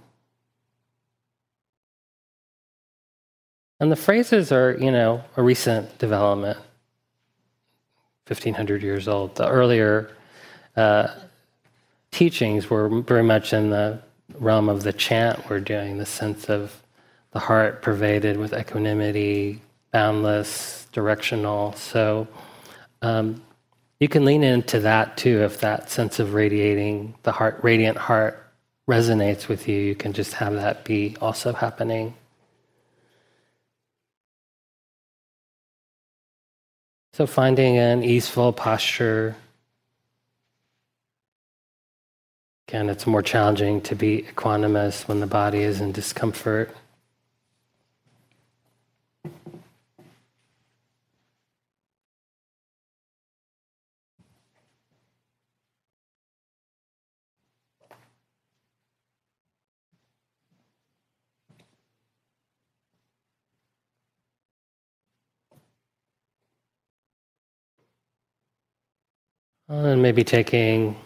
and 3.80 3.90
the 3.90 3.96
phrases 3.96 4.52
are, 4.52 4.76
you 4.78 4.90
know, 4.90 5.24
a 5.36 5.42
recent 5.42 5.98
development, 5.98 6.58
1500 8.26 8.82
years 8.82 9.08
old. 9.08 9.34
The 9.36 9.48
earlier 9.48 10.14
uh, 10.76 11.08
teachings 12.10 12.68
were 12.68 13.00
very 13.00 13.22
much 13.22 13.54
in 13.54 13.70
the 13.70 14.00
realm 14.38 14.68
of 14.68 14.82
the 14.82 14.92
chant 14.92 15.48
we're 15.48 15.60
doing, 15.60 15.96
the 15.96 16.06
sense 16.06 16.50
of 16.50 16.82
the 17.32 17.38
heart 17.38 17.80
pervaded 17.80 18.36
with 18.36 18.52
equanimity, 18.52 19.62
boundless, 19.92 20.86
directional. 20.92 21.72
So 21.72 22.28
um, 23.02 23.42
you 23.98 24.08
can 24.08 24.24
lean 24.24 24.42
into 24.42 24.80
that 24.80 25.16
too 25.16 25.42
if 25.42 25.60
that 25.60 25.90
sense 25.90 26.18
of 26.18 26.34
radiating, 26.34 27.14
the 27.22 27.32
heart, 27.32 27.60
radiant 27.62 27.96
heart 27.96 28.46
resonates 28.88 29.48
with 29.48 29.68
you. 29.68 29.78
You 29.78 29.94
can 29.94 30.12
just 30.12 30.34
have 30.34 30.54
that 30.54 30.84
be 30.84 31.16
also 31.20 31.52
happening. 31.52 32.14
So, 37.12 37.26
finding 37.26 37.76
an 37.76 38.04
easeful 38.04 38.52
posture. 38.52 39.34
Again, 42.68 42.88
it's 42.88 43.06
more 43.06 43.22
challenging 43.22 43.80
to 43.82 43.96
be 43.96 44.22
equanimous 44.22 45.08
when 45.08 45.18
the 45.18 45.26
body 45.26 45.62
is 45.62 45.80
in 45.80 45.90
discomfort. 45.90 46.74
Uh, 69.70 69.74
and 69.84 70.02
maybe 70.02 70.24
taking 70.24 70.96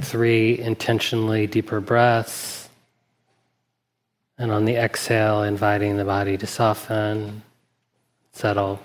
three 0.00 0.58
intentionally 0.58 1.46
deeper 1.46 1.82
breaths. 1.82 2.66
And 4.38 4.50
on 4.50 4.64
the 4.64 4.76
exhale, 4.76 5.42
inviting 5.42 5.98
the 5.98 6.04
body 6.06 6.38
to 6.38 6.46
soften, 6.46 7.42
settle. 8.32 8.80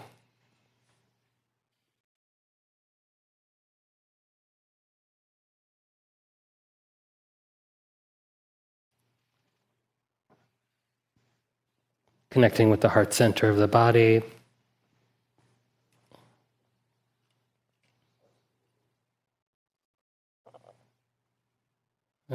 Connecting 12.31 12.69
with 12.69 12.81
the 12.81 12.89
heart 12.89 13.13
center 13.13 13.47
of 13.47 13.55
the 13.55 13.67
body. 13.69 14.23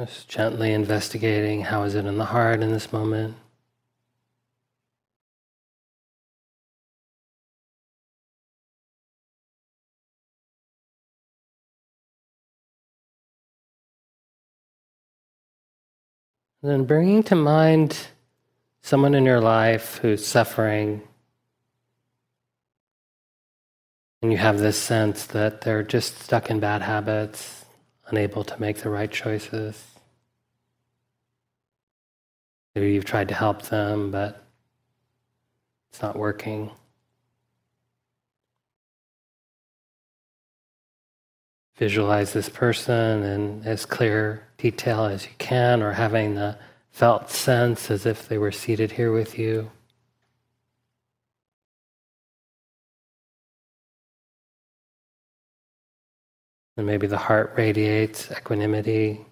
Just 0.05 0.29
gently 0.29 0.71
investigating 0.71 1.59
how 1.59 1.83
is 1.83 1.93
it 1.93 2.05
in 2.05 2.17
the 2.17 2.23
heart 2.23 2.61
in 2.61 2.71
this 2.71 2.93
moment. 2.93 3.35
And 16.61 16.71
then 16.71 16.85
bringing 16.85 17.21
to 17.23 17.35
mind 17.35 17.97
someone 18.81 19.13
in 19.13 19.25
your 19.25 19.41
life 19.41 19.97
who's 19.97 20.25
suffering, 20.25 21.01
and 24.21 24.31
you 24.31 24.37
have 24.37 24.59
this 24.59 24.77
sense 24.77 25.25
that 25.25 25.59
they're 25.59 25.83
just 25.83 26.19
stuck 26.19 26.49
in 26.49 26.61
bad 26.61 26.83
habits, 26.83 27.58
unable 28.11 28.43
to 28.43 28.59
make 28.59 28.77
the 28.77 28.89
right 28.89 29.11
choices. 29.11 29.85
Maybe 32.75 32.93
you've 32.93 33.05
tried 33.05 33.29
to 33.29 33.33
help 33.33 33.63
them, 33.63 34.11
but 34.11 34.45
it's 35.89 36.01
not 36.01 36.17
working. 36.17 36.71
Visualize 41.77 42.33
this 42.33 42.49
person 42.49 43.23
in 43.23 43.63
as 43.63 43.85
clear 43.85 44.43
detail 44.57 45.05
as 45.05 45.25
you 45.25 45.31
can, 45.37 45.81
or 45.81 45.93
having 45.93 46.35
the 46.35 46.57
felt 46.91 47.29
sense 47.29 47.89
as 47.89 48.05
if 48.05 48.27
they 48.27 48.37
were 48.37 48.51
seated 48.51 48.91
here 48.91 49.11
with 49.11 49.39
you. 49.39 49.71
And 56.79 56.87
maybe 56.87 57.07
the 57.07 57.17
heart 57.17 57.51
radiates 57.57 58.31
equanimity. 58.31 59.25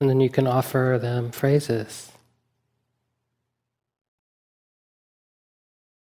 And 0.00 0.10
then 0.10 0.18
you 0.18 0.28
can 0.28 0.48
offer 0.48 0.98
them 1.00 1.30
phrases. 1.30 2.10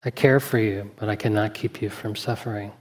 I 0.03 0.11
care 0.11 0.39
for 0.39 0.59
you, 0.59 0.91
but 0.97 1.09
I 1.09 1.15
cannot 1.15 1.55
keep 1.55 1.81
you 1.81 1.89
from 1.89 2.15
suffering. 2.15 2.71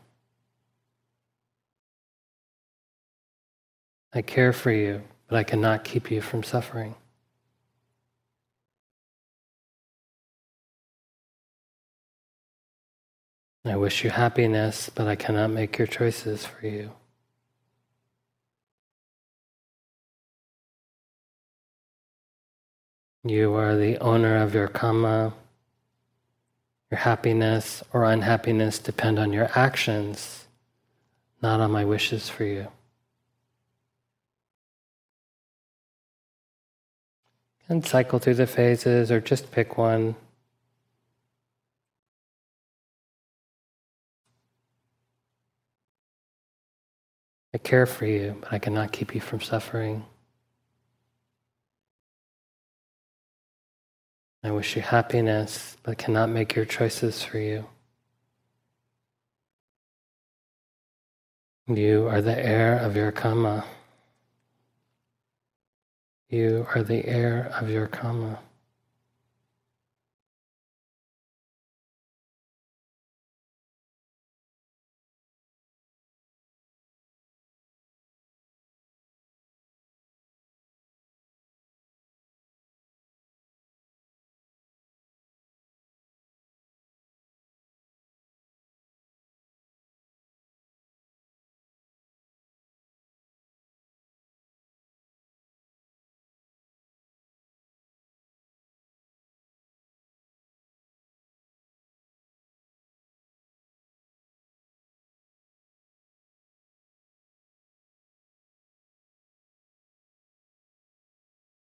I 4.13 4.21
care 4.21 4.53
for 4.53 4.71
you, 4.71 5.05
but 5.27 5.39
I 5.39 5.43
cannot 5.43 5.85
keep 5.85 6.11
you 6.11 6.21
from 6.21 6.43
suffering. 6.43 6.97
I 13.69 13.77
wish 13.77 14.03
you 14.05 14.11
happiness, 14.11 14.91
but 14.95 15.07
I 15.07 15.17
cannot 15.17 15.51
make 15.51 15.79
your 15.79 15.87
choices 15.87 16.47
for 16.47 16.67
you. 16.67 16.93
You 23.25 23.55
are 23.55 23.77
the 23.77 23.99
owner 23.99 24.37
of 24.39 24.55
your 24.55 24.69
karma. 24.69 25.35
Your 26.91 27.01
happiness 27.01 27.83
or 27.93 28.05
unhappiness 28.05 28.79
depend 28.79 29.19
on 29.19 29.33
your 29.33 29.51
actions, 29.55 30.47
not 31.43 31.61
on 31.61 31.71
my 31.71 31.85
wishes 31.85 32.31
for 32.31 32.45
you. 32.45 32.69
And 37.69 37.85
cycle 37.85 38.19
through 38.19 38.35
the 38.35 38.47
phases 38.47 39.11
or 39.11 39.21
just 39.21 39.51
pick 39.51 39.77
one. 39.77 40.17
I 47.59 47.61
care 47.61 47.87
for 47.87 48.07
you, 48.07 48.37
but 48.41 48.53
I 48.53 48.61
cannot 48.61 48.93
keep 48.93 49.17
you 49.17 49.21
from 49.21 49.41
suffering. 49.41 50.05
I 54.45 54.53
wish 54.53 54.77
you 54.77 54.83
happiness, 54.83 55.77
but 55.83 55.99
cannot 55.99 56.29
make 56.29 56.55
your 56.55 56.65
choices 56.65 57.25
for 57.25 57.39
you. 57.39 57.67
You 61.67 62.07
are 62.07 62.23
the 62.23 62.39
heir 62.39 62.79
of 62.79 62.95
your 62.95 63.11
karma. 63.11 63.65
You 66.29 66.65
are 66.77 66.85
the 66.85 67.05
heir 67.07 67.53
of 67.61 67.69
your 67.69 67.89
karma. 67.89 68.39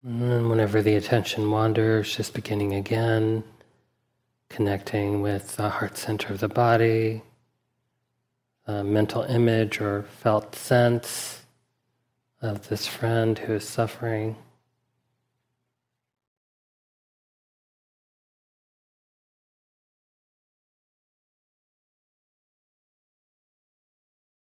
And 0.07 0.49
whenever 0.49 0.83
the 0.83 0.95
attention 0.95 1.51
wanders, 1.51 2.15
just 2.15 2.33
beginning 2.33 2.73
again, 2.73 3.43
connecting 4.49 5.21
with 5.21 5.57
the 5.57 5.69
heart 5.69 5.99
center 5.99 6.33
of 6.33 6.39
the 6.39 6.47
body, 6.47 7.23
a 8.69 8.85
mental 8.85 9.23
image 9.23 9.81
or 9.81 10.05
felt 10.05 10.55
sense 10.55 11.43
of 12.41 12.69
this 12.69 12.87
friend 12.87 13.37
who 13.37 13.55
is 13.55 13.69
suffering. 13.69 14.37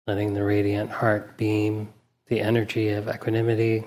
Letting 0.08 0.34
the 0.34 0.42
radiant 0.42 0.90
heart 0.90 1.36
beam 1.36 1.92
the 2.26 2.40
energy 2.40 2.88
of 2.88 3.08
equanimity. 3.08 3.84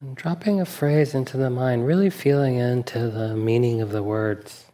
And 0.00 0.16
dropping 0.16 0.60
a 0.60 0.64
phrase 0.64 1.14
into 1.14 1.36
the 1.36 1.50
mind, 1.50 1.86
really 1.86 2.08
feeling 2.08 2.56
into 2.56 3.10
the 3.10 3.36
meaning 3.36 3.82
of 3.82 3.92
the 3.92 4.02
words. 4.02 4.64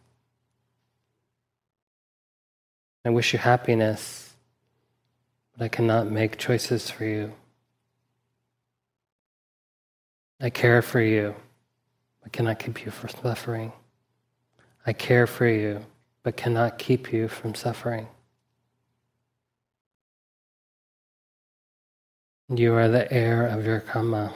I 3.03 3.09
wish 3.09 3.33
you 3.33 3.39
happiness, 3.39 4.33
but 5.57 5.65
I 5.65 5.67
cannot 5.67 6.09
make 6.09 6.37
choices 6.37 6.89
for 6.89 7.03
you. 7.03 7.33
I 10.39 10.49
care 10.49 10.81
for 10.81 11.01
you, 11.01 11.35
but 12.23 12.31
cannot 12.31 12.59
keep 12.59 12.85
you 12.85 12.91
from 12.91 13.09
suffering. 13.09 13.73
I 14.85 14.93
care 14.93 15.27
for 15.27 15.47
you, 15.47 15.85
but 16.23 16.37
cannot 16.37 16.77
keep 16.77 17.11
you 17.11 17.27
from 17.27 17.53
suffering. 17.53 18.07
You 22.49 22.73
are 22.75 22.87
the 22.87 23.11
heir 23.11 23.45
of 23.47 23.65
your 23.65 23.81
karma. 23.81 24.33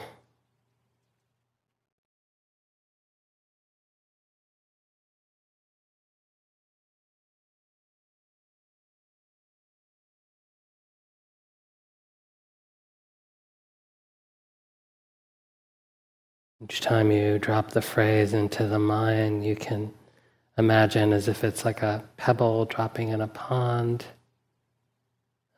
Each 16.62 16.80
time 16.80 17.10
you 17.10 17.40
drop 17.40 17.72
the 17.72 17.82
phrase 17.82 18.32
into 18.32 18.68
the 18.68 18.78
mind, 18.78 19.44
you 19.44 19.56
can 19.56 19.92
imagine 20.56 21.12
as 21.12 21.26
if 21.26 21.42
it's 21.42 21.64
like 21.64 21.82
a 21.82 22.04
pebble 22.16 22.66
dropping 22.66 23.08
in 23.08 23.20
a 23.20 23.26
pond, 23.26 24.04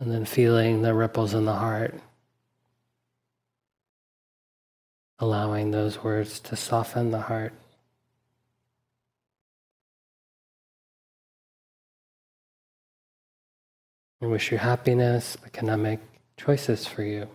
and 0.01 0.11
then 0.11 0.25
feeling 0.25 0.81
the 0.81 0.95
ripples 0.95 1.35
in 1.35 1.45
the 1.45 1.53
heart, 1.53 2.01
allowing 5.19 5.73
those 5.73 6.03
words 6.03 6.40
to 6.40 6.57
soften 6.57 7.11
the 7.11 7.21
heart. 7.21 7.53
I 14.23 14.27
wish 14.27 14.51
you 14.51 14.57
happiness, 14.57 15.37
make 15.77 16.01
choices 16.38 16.87
for 16.87 17.03
you. 17.03 17.29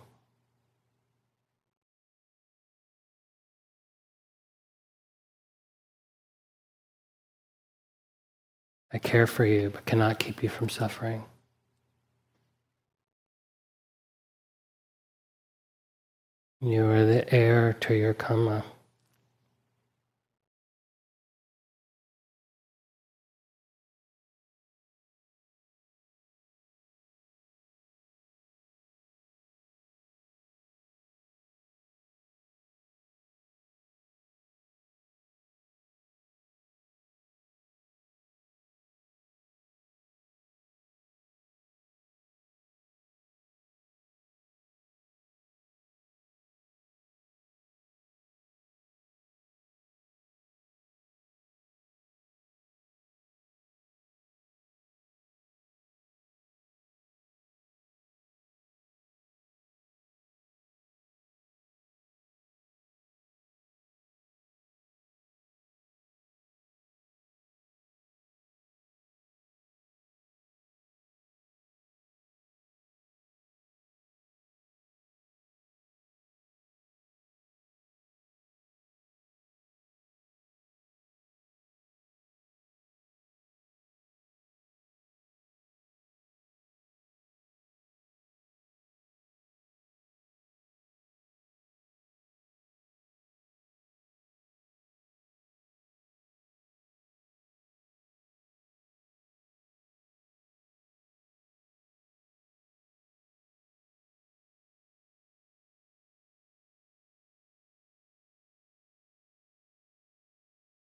I 8.92 8.98
care 8.98 9.26
for 9.26 9.44
you, 9.44 9.70
but 9.70 9.84
cannot 9.84 10.18
keep 10.18 10.42
you 10.42 10.48
from 10.48 10.68
suffering. 10.68 11.24
You 16.60 16.84
are 16.86 17.06
the 17.06 17.32
heir 17.32 17.72
to 17.72 17.94
your 17.94 18.14
karma. 18.14 18.64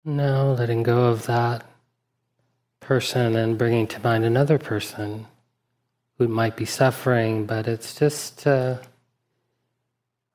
Now 0.05 0.51
letting 0.51 0.83
go 0.83 1.05
of 1.05 1.27
that 1.27 1.65
person 2.81 3.37
and 3.37 3.57
bringing 3.57 3.87
to 3.87 4.01
mind 4.01 4.25
another 4.25 4.59
person 4.59 5.29
who 6.19 6.27
might 6.27 6.57
be 6.57 6.65
suffering, 6.65 7.47
but 7.47 7.69
it's 7.69 7.95
just 7.95 8.45
uh, 8.45 8.79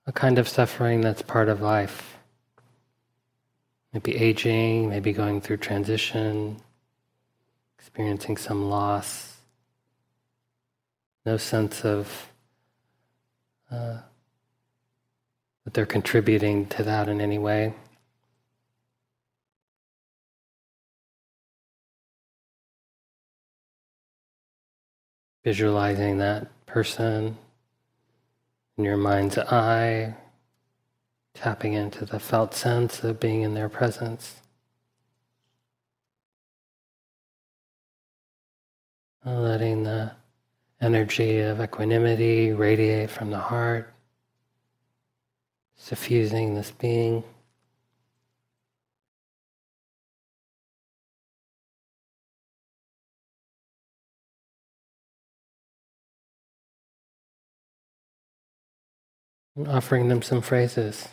a 0.06 0.12
kind 0.14 0.40
of 0.40 0.48
suffering 0.48 1.02
that's 1.02 1.22
part 1.22 1.50
of 1.50 1.60
life. 1.60 2.18
Maybe 3.92 4.16
aging, 4.16 4.88
maybe 4.88 5.12
going 5.12 5.42
through 5.42 5.58
transition, 5.58 6.62
experiencing 7.78 8.38
some 8.38 8.70
loss, 8.70 9.36
no 11.26 11.36
sense 11.36 11.84
of 11.84 12.32
uh, 13.70 13.98
that 15.66 15.74
they're 15.74 15.86
contributing 15.86 16.68
to 16.68 16.84
that 16.84 17.10
in 17.10 17.20
any 17.20 17.38
way. 17.38 17.74
Visualizing 25.44 26.18
that 26.18 26.48
person 26.66 27.38
in 28.78 28.84
your 28.84 28.98
mind's 28.98 29.38
eye, 29.38 30.16
tapping 31.34 31.74
into 31.74 32.06
the 32.06 32.20
felt 32.20 32.54
sense 32.54 33.04
of 33.04 33.20
being 33.20 33.42
in 33.42 33.54
their 33.54 33.70
presence. 33.70 34.42
Letting 39.26 39.84
the 39.84 40.14
energy 40.80 41.40
of 41.40 41.60
equanimity 41.60 42.54
radiate 42.54 43.10
from 43.10 43.32
the 43.32 43.40
heart, 43.40 43.94
suffusing 45.76 46.56
this 46.56 46.72
being. 46.72 47.24
Offering 59.66 60.10
them 60.10 60.22
some 60.22 60.42
phrases. 60.42 61.08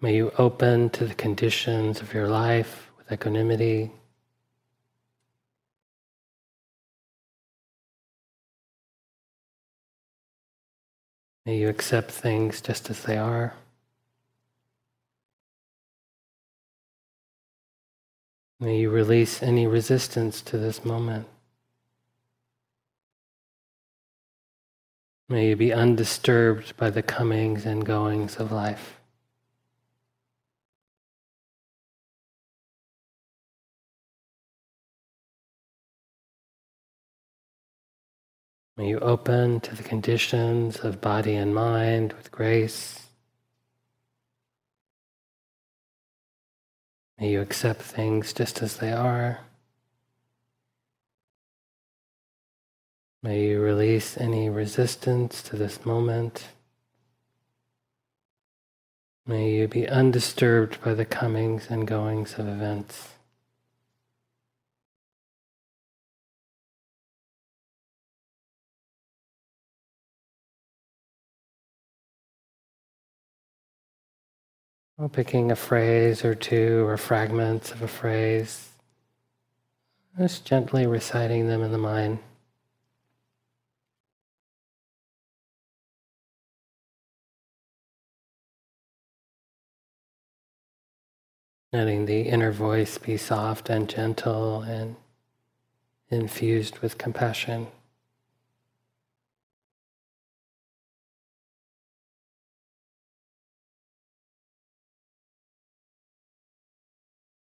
May 0.00 0.16
you 0.16 0.32
open 0.38 0.90
to 0.90 1.06
the 1.06 1.14
conditions 1.14 2.00
of 2.00 2.14
your 2.14 2.28
life 2.28 2.90
with 2.96 3.12
equanimity. 3.12 3.92
May 11.44 11.58
you 11.58 11.68
accept 11.68 12.10
things 12.10 12.60
just 12.60 12.90
as 12.90 13.02
they 13.04 13.16
are. 13.16 13.54
May 18.60 18.80
you 18.80 18.90
release 18.90 19.42
any 19.42 19.66
resistance 19.66 20.42
to 20.42 20.58
this 20.58 20.84
moment. 20.84 21.26
May 25.30 25.48
you 25.48 25.56
be 25.56 25.74
undisturbed 25.74 26.74
by 26.78 26.88
the 26.88 27.02
comings 27.02 27.66
and 27.66 27.84
goings 27.84 28.36
of 28.36 28.50
life. 28.50 28.98
May 38.78 38.88
you 38.88 39.00
open 39.00 39.60
to 39.60 39.74
the 39.74 39.82
conditions 39.82 40.78
of 40.78 41.02
body 41.02 41.34
and 41.34 41.54
mind 41.54 42.14
with 42.14 42.30
grace. 42.30 43.08
May 47.18 47.32
you 47.32 47.42
accept 47.42 47.82
things 47.82 48.32
just 48.32 48.62
as 48.62 48.76
they 48.76 48.92
are. 48.92 49.40
May 53.20 53.48
you 53.48 53.60
release 53.60 54.16
any 54.16 54.48
resistance 54.48 55.42
to 55.42 55.56
this 55.56 55.84
moment. 55.84 56.44
May 59.26 59.50
you 59.50 59.66
be 59.66 59.88
undisturbed 59.88 60.80
by 60.82 60.94
the 60.94 61.04
comings 61.04 61.66
and 61.68 61.84
goings 61.84 62.38
of 62.38 62.46
events. 62.46 63.08
Well, 74.96 75.08
picking 75.08 75.50
a 75.50 75.56
phrase 75.56 76.24
or 76.24 76.36
two 76.36 76.86
or 76.86 76.96
fragments 76.96 77.72
of 77.72 77.82
a 77.82 77.88
phrase, 77.88 78.68
just 80.16 80.44
gently 80.44 80.86
reciting 80.86 81.48
them 81.48 81.62
in 81.62 81.72
the 81.72 81.78
mind. 81.78 82.20
Letting 91.72 92.06
the 92.06 92.22
inner 92.22 92.50
voice 92.50 92.96
be 92.96 93.18
soft 93.18 93.68
and 93.68 93.88
gentle 93.88 94.62
and 94.62 94.96
infused 96.10 96.78
with 96.78 96.96
compassion. 96.96 97.66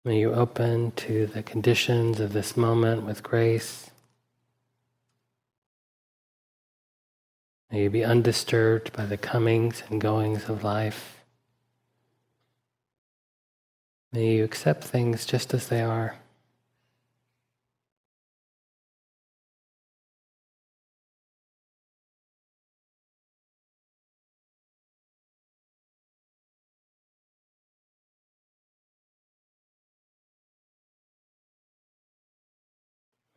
May 0.04 0.20
you 0.20 0.34
open 0.34 0.92
to 0.92 1.28
the 1.28 1.44
conditions 1.44 2.20
of 2.20 2.34
this 2.34 2.58
moment 2.58 3.04
with 3.04 3.22
grace. 3.22 3.90
May 7.72 7.84
you 7.84 7.90
be 7.90 8.04
undisturbed 8.04 8.92
by 8.92 9.06
the 9.06 9.18
comings 9.18 9.84
and 9.88 10.02
goings 10.02 10.50
of 10.50 10.64
life. 10.64 11.19
May 14.12 14.36
you 14.38 14.44
accept 14.44 14.84
things 14.84 15.26
just 15.26 15.54
as 15.54 15.68
they 15.68 15.82
are. 15.82 16.16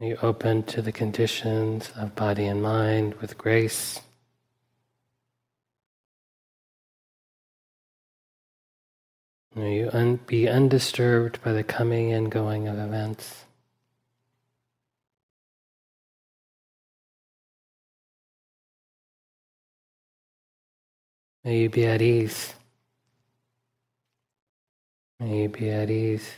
May 0.01 0.09
you 0.09 0.19
open 0.21 0.65
to 0.65 0.83
the 0.83 0.91
conditions 0.91 1.93
of 1.95 2.17
body 2.17 2.47
and 2.47 2.61
mind 2.61 3.15
with 3.21 3.39
grace. 3.39 4.01
May 9.55 9.77
you 9.81 9.91
un- 9.93 10.21
be 10.27 10.49
undisturbed 10.49 11.43
by 11.45 11.53
the 11.53 11.65
coming 11.65 12.13
and 12.13 12.31
going 12.31 12.69
of 12.69 12.79
events. 12.79 13.45
May 21.45 21.61
you 21.63 21.71
be 21.71 21.87
at 21.87 22.03
ease. 22.03 22.55
May 25.21 25.43
you 25.43 25.49
be 25.49 25.71
at 25.71 25.91
ease. 25.91 26.31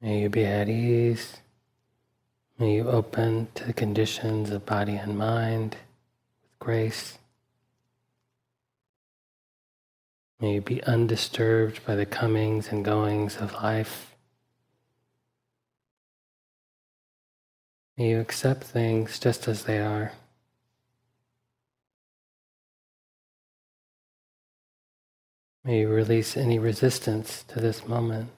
May 0.00 0.22
you 0.22 0.30
be 0.30 0.44
at 0.46 0.68
ease. 0.68 1.36
May 2.58 2.76
you 2.76 2.88
open 2.88 3.48
to 3.54 3.64
the 3.64 3.74
conditions 3.74 4.50
of 4.50 4.64
body 4.64 4.96
and 4.96 5.18
mind 5.18 5.76
with 6.42 6.58
grace. 6.58 7.18
May 10.40 10.54
you 10.54 10.60
be 10.62 10.82
undisturbed 10.84 11.84
by 11.84 11.96
the 11.96 12.06
comings 12.06 12.68
and 12.68 12.82
goings 12.82 13.36
of 13.36 13.52
life. 13.54 14.14
May 17.98 18.10
you 18.10 18.20
accept 18.20 18.64
things 18.64 19.18
just 19.18 19.46
as 19.46 19.64
they 19.64 19.78
are. 19.80 20.12
May 25.62 25.80
you 25.80 25.90
release 25.90 26.38
any 26.38 26.58
resistance 26.58 27.44
to 27.48 27.60
this 27.60 27.86
moment. 27.86 28.30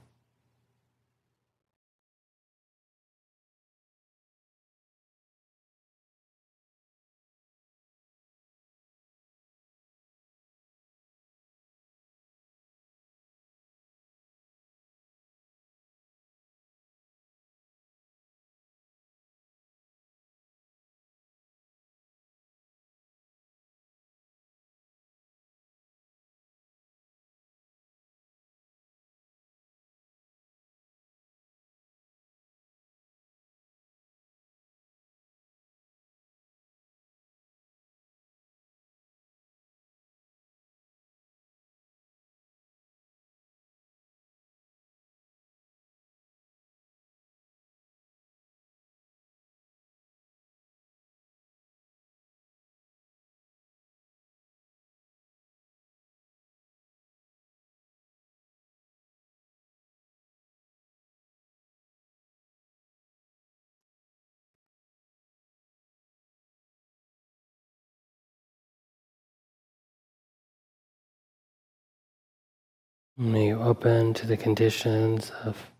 May 73.18 73.48
you 73.48 73.61
open 73.61 74.14
to 74.14 74.27
the 74.27 74.38
conditions 74.38 75.31
of 75.44 75.70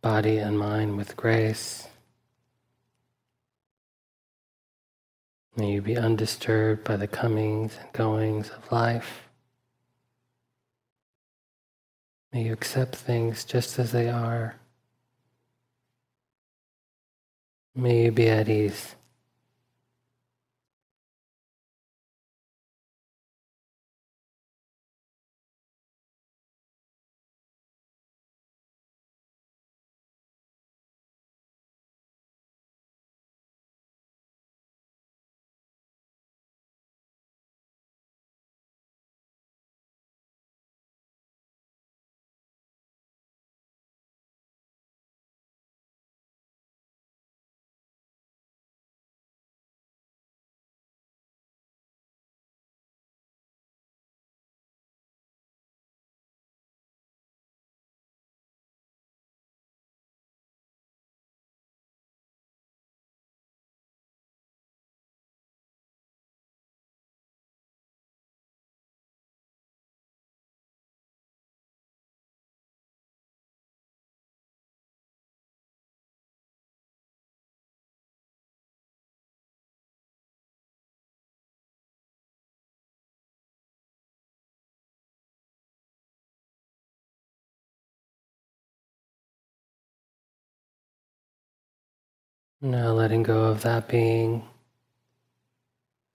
body 0.00 0.38
and 0.38 0.58
mind 0.58 0.96
with 0.96 1.16
grace. 1.16 1.86
May 5.56 5.70
you 5.74 5.80
be 5.80 5.96
undisturbed 5.96 6.82
by 6.82 6.96
the 6.96 7.06
comings 7.06 7.76
and 7.80 7.92
goings 7.92 8.50
of 8.50 8.72
life. 8.72 9.28
May 12.32 12.44
you 12.44 12.52
accept 12.52 12.96
things 12.96 13.44
just 13.44 13.78
as 13.78 13.92
they 13.92 14.08
are. 14.08 14.56
May 17.76 18.06
you 18.06 18.10
be 18.10 18.28
at 18.28 18.48
ease. 18.48 18.96
Now 92.64 92.92
letting 92.92 93.24
go 93.24 93.42
of 93.46 93.62
that 93.62 93.88
being 93.88 94.44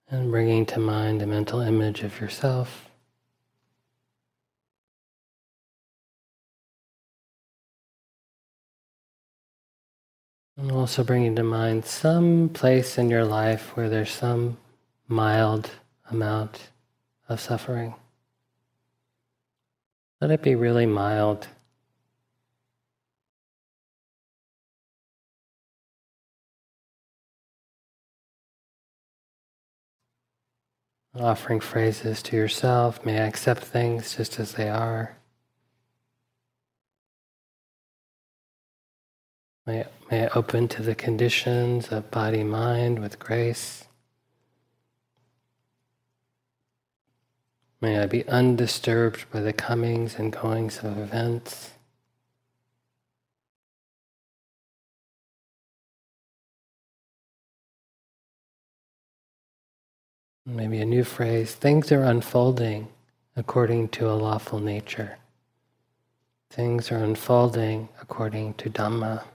and 0.10 0.32
bringing 0.32 0.66
to 0.68 0.80
mind 0.80 1.22
a 1.22 1.28
mental 1.28 1.60
image 1.60 2.04
of 2.04 2.22
yourself. 2.22 2.90
And 10.56 10.72
also 10.72 11.04
bringing 11.04 11.36
to 11.36 11.44
mind 11.44 11.84
some 11.84 12.48
place 12.48 12.98
in 12.98 13.10
your 13.10 13.26
life 13.26 13.76
where 13.76 13.90
there's 13.90 14.12
some 14.12 14.56
mild 15.10 15.70
amount 16.10 16.70
of 17.28 17.42
suffering. 17.42 17.94
Let 20.22 20.32
it 20.32 20.42
be 20.42 20.56
really 20.56 20.86
mild. 20.86 21.50
Offering 31.22 31.60
phrases 31.60 32.22
to 32.24 32.36
yourself. 32.36 33.06
May 33.06 33.20
I 33.20 33.26
accept 33.26 33.64
things 33.64 34.16
just 34.16 34.40
as 34.40 34.54
they 34.54 34.70
are. 34.70 35.18
May, 39.66 39.86
may 40.10 40.26
I 40.26 40.30
open 40.36 40.68
to 40.70 40.82
the 40.82 40.96
conditions 40.96 41.90
of 41.90 42.10
body 42.10 42.44
mind 42.44 43.00
with 43.00 43.20
grace. 43.20 43.86
May 47.80 48.00
I 48.00 48.06
be 48.08 48.28
undisturbed 48.28 49.30
by 49.32 49.42
the 49.42 49.54
comings 49.54 50.16
and 50.16 50.34
goings 50.34 50.80
of 50.80 50.98
events. 50.98 51.72
Maybe 60.50 60.80
a 60.80 60.86
new 60.86 61.04
phrase 61.04 61.54
things 61.54 61.92
are 61.92 62.04
unfolding 62.04 62.88
according 63.36 63.90
to 63.90 64.10
a 64.10 64.16
lawful 64.16 64.60
nature. 64.60 65.18
Things 66.50 66.90
are 66.90 67.04
unfolding 67.04 67.90
according 68.02 68.54
to 68.54 68.70
Dhamma. 68.70 69.26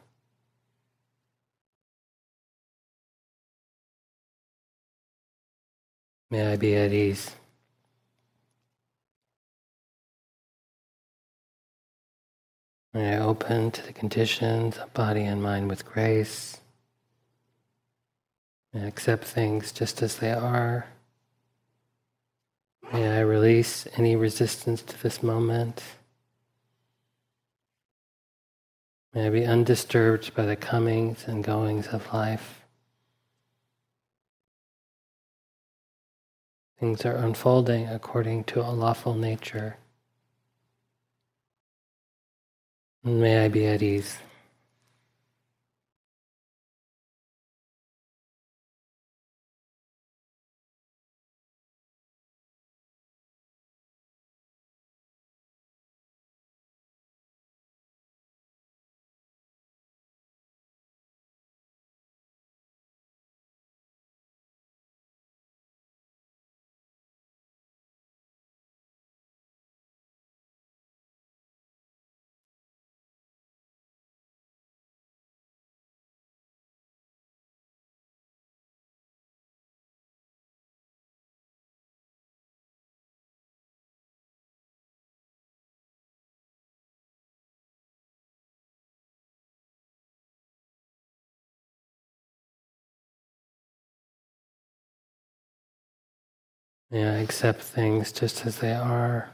May 6.30 6.50
I 6.50 6.56
be 6.56 6.74
at 6.76 6.94
ease. 6.94 7.32
May 12.94 13.16
I 13.16 13.18
open 13.18 13.70
to 13.72 13.82
the 13.82 13.92
conditions 13.92 14.78
of 14.78 14.94
body 14.94 15.24
and 15.24 15.42
mind 15.42 15.68
with 15.68 15.84
grace. 15.84 16.56
May 18.72 18.84
I 18.84 18.86
accept 18.86 19.24
things 19.24 19.72
just 19.72 20.00
as 20.00 20.16
they 20.16 20.32
are. 20.32 20.86
May 22.92 23.08
I 23.08 23.20
release 23.20 23.86
any 23.96 24.16
resistance 24.16 24.82
to 24.82 25.02
this 25.02 25.22
moment. 25.22 25.82
May 29.14 29.28
I 29.28 29.30
be 29.30 29.46
undisturbed 29.46 30.34
by 30.34 30.44
the 30.44 30.56
comings 30.56 31.24
and 31.26 31.42
goings 31.42 31.86
of 31.86 32.12
life. 32.12 32.60
Things 36.78 37.06
are 37.06 37.16
unfolding 37.16 37.88
according 37.88 38.44
to 38.44 38.60
a 38.60 38.72
lawful 38.72 39.14
nature. 39.14 39.78
may 43.04 43.44
I 43.44 43.48
be 43.48 43.66
at 43.66 43.82
ease. 43.82 44.18
I 97.00 97.20
accept 97.20 97.62
things 97.62 98.12
just 98.12 98.44
as 98.44 98.58
they 98.58 98.74
are. 98.74 99.30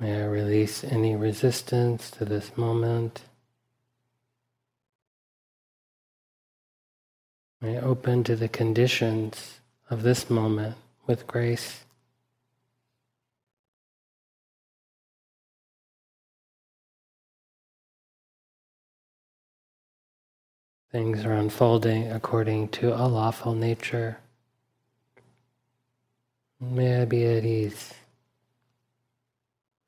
May 0.00 0.22
I 0.22 0.26
release 0.26 0.82
any 0.82 1.14
resistance 1.14 2.10
to 2.12 2.24
this 2.24 2.56
moment. 2.56 3.22
May 7.60 7.76
I 7.76 7.80
open 7.80 8.24
to 8.24 8.34
the 8.34 8.48
conditions 8.48 9.60
of 9.88 10.02
this 10.02 10.28
moment 10.28 10.76
with 11.06 11.26
grace. 11.26 11.84
Things 20.90 21.24
are 21.24 21.34
unfolding 21.34 22.10
according 22.10 22.70
to 22.70 22.92
a 22.92 23.06
lawful 23.06 23.54
nature. 23.54 24.18
May 26.60 27.02
I 27.02 27.04
be 27.06 27.24
at 27.24 27.44
ease. 27.44 27.94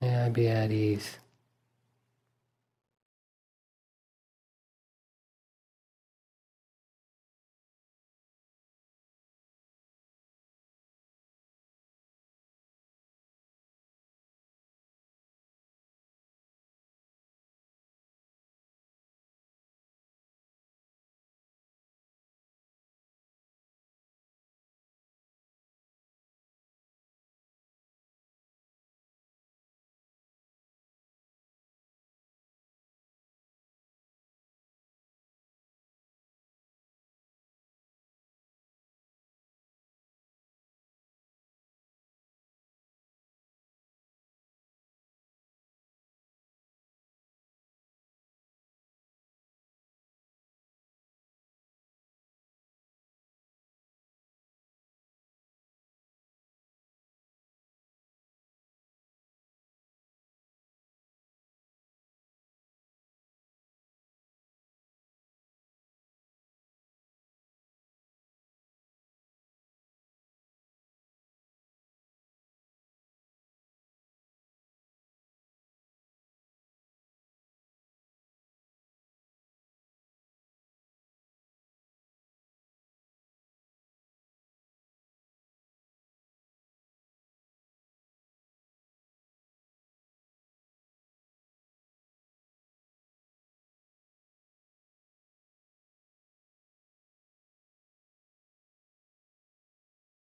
May 0.00 0.24
I 0.24 0.28
be 0.30 0.48
at 0.48 0.72
ease. 0.72 1.21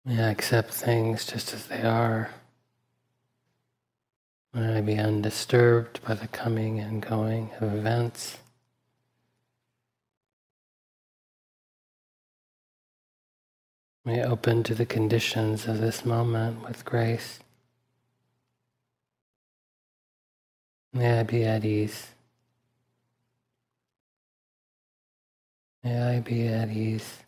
May 0.07 0.23
I 0.23 0.31
accept 0.31 0.71
things 0.71 1.25
just 1.25 1.55
as 1.55 1.67
they 1.67 1.81
are. 1.81 2.31
May 4.53 4.79
I 4.79 4.81
be 4.83 4.99
undisturbed 4.99 6.05
by 6.05 6.13
the 6.13 6.29
coming 6.29 6.79
and 6.79 7.01
going 7.01 7.51
of 7.59 7.75
events. 7.75 8.39
May 14.05 14.21
I 14.21 14.27
open 14.27 14.63
to 14.65 14.75
the 14.75 14.85
conditions 14.85 15.67
of 15.67 15.81
this 15.81 16.05
moment 16.05 16.63
with 16.63 16.85
grace. 16.85 17.41
May 20.93 21.19
I 21.19 21.23
be 21.23 21.45
at 21.45 21.65
ease. 21.65 22.09
May 25.83 25.99
I 25.99 26.21
be 26.21 26.47
at 26.47 26.71
ease. 26.71 27.24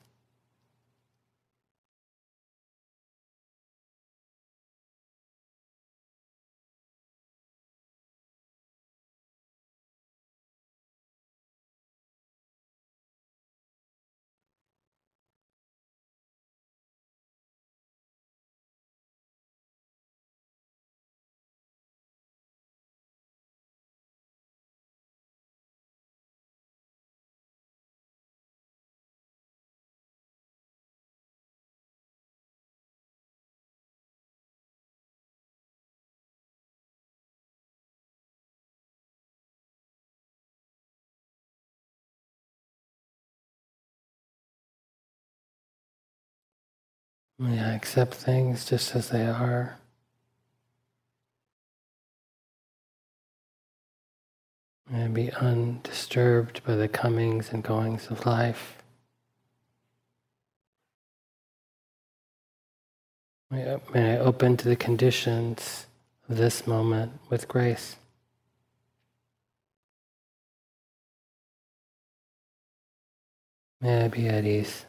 May 47.38 47.60
I 47.60 47.74
accept 47.74 48.14
things 48.14 48.64
just 48.64 48.96
as 48.96 49.10
they 49.10 49.26
are. 49.26 49.76
May 54.88 55.04
I 55.04 55.08
be 55.08 55.30
undisturbed 55.32 56.64
by 56.64 56.76
the 56.76 56.88
comings 56.88 57.52
and 57.52 57.62
goings 57.62 58.10
of 58.10 58.24
life. 58.24 58.82
May 63.50 63.74
I, 63.74 63.80
may 63.92 64.14
I 64.14 64.18
open 64.18 64.56
to 64.56 64.68
the 64.68 64.76
conditions 64.76 65.86
of 66.28 66.38
this 66.38 66.66
moment 66.66 67.12
with 67.28 67.48
grace. 67.48 67.96
May 73.80 74.04
I 74.04 74.08
be 74.08 74.26
at 74.26 74.44
ease. 74.44 74.86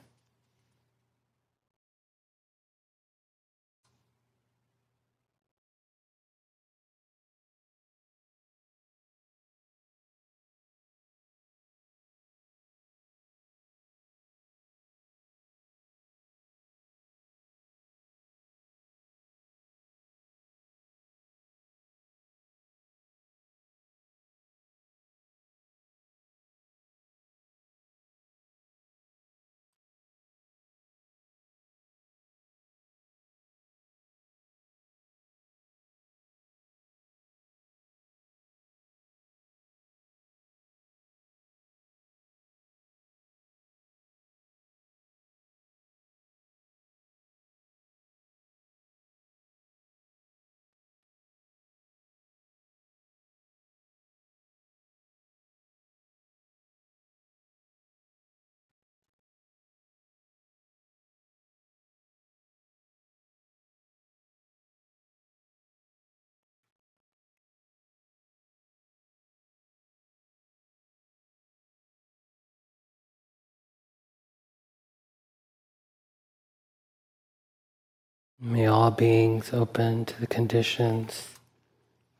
May 78.39 78.67
all 78.67 78.91
beings 78.91 79.51
open 79.51 80.05
to 80.05 80.19
the 80.19 80.27
conditions 80.27 81.29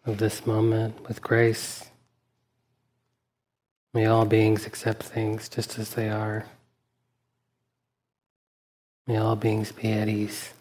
of 0.04 0.18
this 0.18 0.48
moment 0.48 1.08
with 1.08 1.22
grace. 1.22 1.86
May 3.94 4.08
all 4.08 4.26
beings 4.26 4.66
accept 4.66 5.04
things 5.04 5.48
just 5.48 5.78
as 5.78 5.92
they 5.94 6.10
are. 6.10 6.46
May 9.06 9.18
all 9.18 9.36
beings 9.36 9.72
be 9.72 9.92
at 9.92 10.10
ease. 10.10 10.54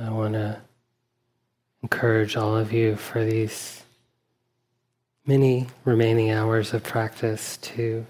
I 0.00 0.08
want 0.08 0.32
to 0.32 0.58
encourage 1.82 2.34
all 2.34 2.56
of 2.56 2.72
you 2.72 2.96
for 2.96 3.22
these 3.22 3.82
many 5.26 5.66
remaining 5.84 6.30
hours 6.30 6.72
of 6.72 6.82
practice 6.82 7.58
to 7.58 8.06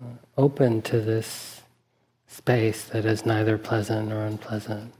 uh, 0.00 0.06
open 0.38 0.82
to 0.82 1.00
this 1.00 1.62
space 2.28 2.84
that 2.84 3.04
is 3.04 3.26
neither 3.26 3.58
pleasant 3.58 4.08
nor 4.08 4.24
unpleasant. 4.24 4.92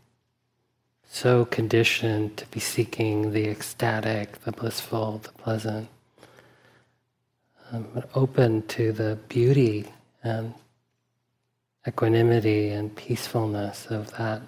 So 1.09 1.45
conditioned 1.45 2.37
to 2.39 2.47
be 2.47 2.59
seeking 2.59 3.31
the 3.31 3.49
ecstatic, 3.49 4.43
the 4.43 4.51
blissful, 4.51 5.19
the 5.19 5.31
pleasant. 5.33 5.89
Um, 7.71 7.87
but 7.95 8.11
open 8.17 8.67
to 8.69 8.91
the 8.91 9.17
beauty 9.29 9.93
and 10.25 10.55
equanimity 11.87 12.71
and 12.71 12.95
peacefulness 12.97 13.87
of 13.87 14.11
that 14.17 14.43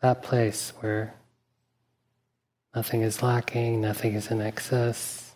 that 0.00 0.22
place 0.22 0.72
where 0.80 1.14
nothing 2.74 3.02
is 3.02 3.22
lacking, 3.22 3.80
nothing 3.80 4.14
is 4.14 4.30
in 4.30 4.40
excess. 4.40 5.34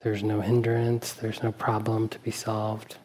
There's 0.00 0.22
no 0.22 0.40
hindrance, 0.40 1.12
there's 1.12 1.42
no 1.42 1.52
problem 1.52 2.08
to 2.08 2.18
be 2.20 2.30
solved. 2.30 2.96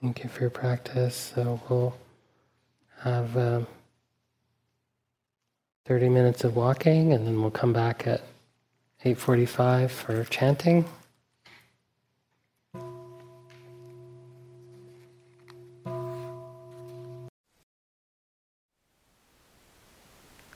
Thank 0.00 0.24
you 0.24 0.30
for 0.30 0.40
your 0.40 0.50
practice. 0.50 1.32
So 1.34 1.60
we'll 1.68 1.94
have 3.00 3.36
um, 3.36 3.66
30 5.84 6.08
minutes 6.08 6.44
of 6.44 6.56
walking 6.56 7.12
and 7.12 7.26
then 7.26 7.40
we'll 7.40 7.50
come 7.50 7.72
back 7.72 8.06
at 8.06 8.22
8:45 9.04 9.90
for 9.90 10.24
chanting. 10.24 10.84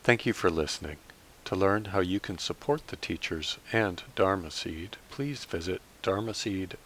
Thank 0.02 0.24
you 0.24 0.32
for 0.32 0.50
listening. 0.50 0.98
To 1.46 1.56
learn 1.56 1.86
how 1.86 1.98
you 2.00 2.20
can 2.20 2.38
support 2.38 2.86
the 2.86 2.96
teachers 2.96 3.58
and 3.72 4.02
Dharma 4.14 4.52
Seed, 4.52 4.96
please 5.10 5.44
visit 5.44 5.82
dharma 6.02 6.32
dharmaseed.org 6.32 6.85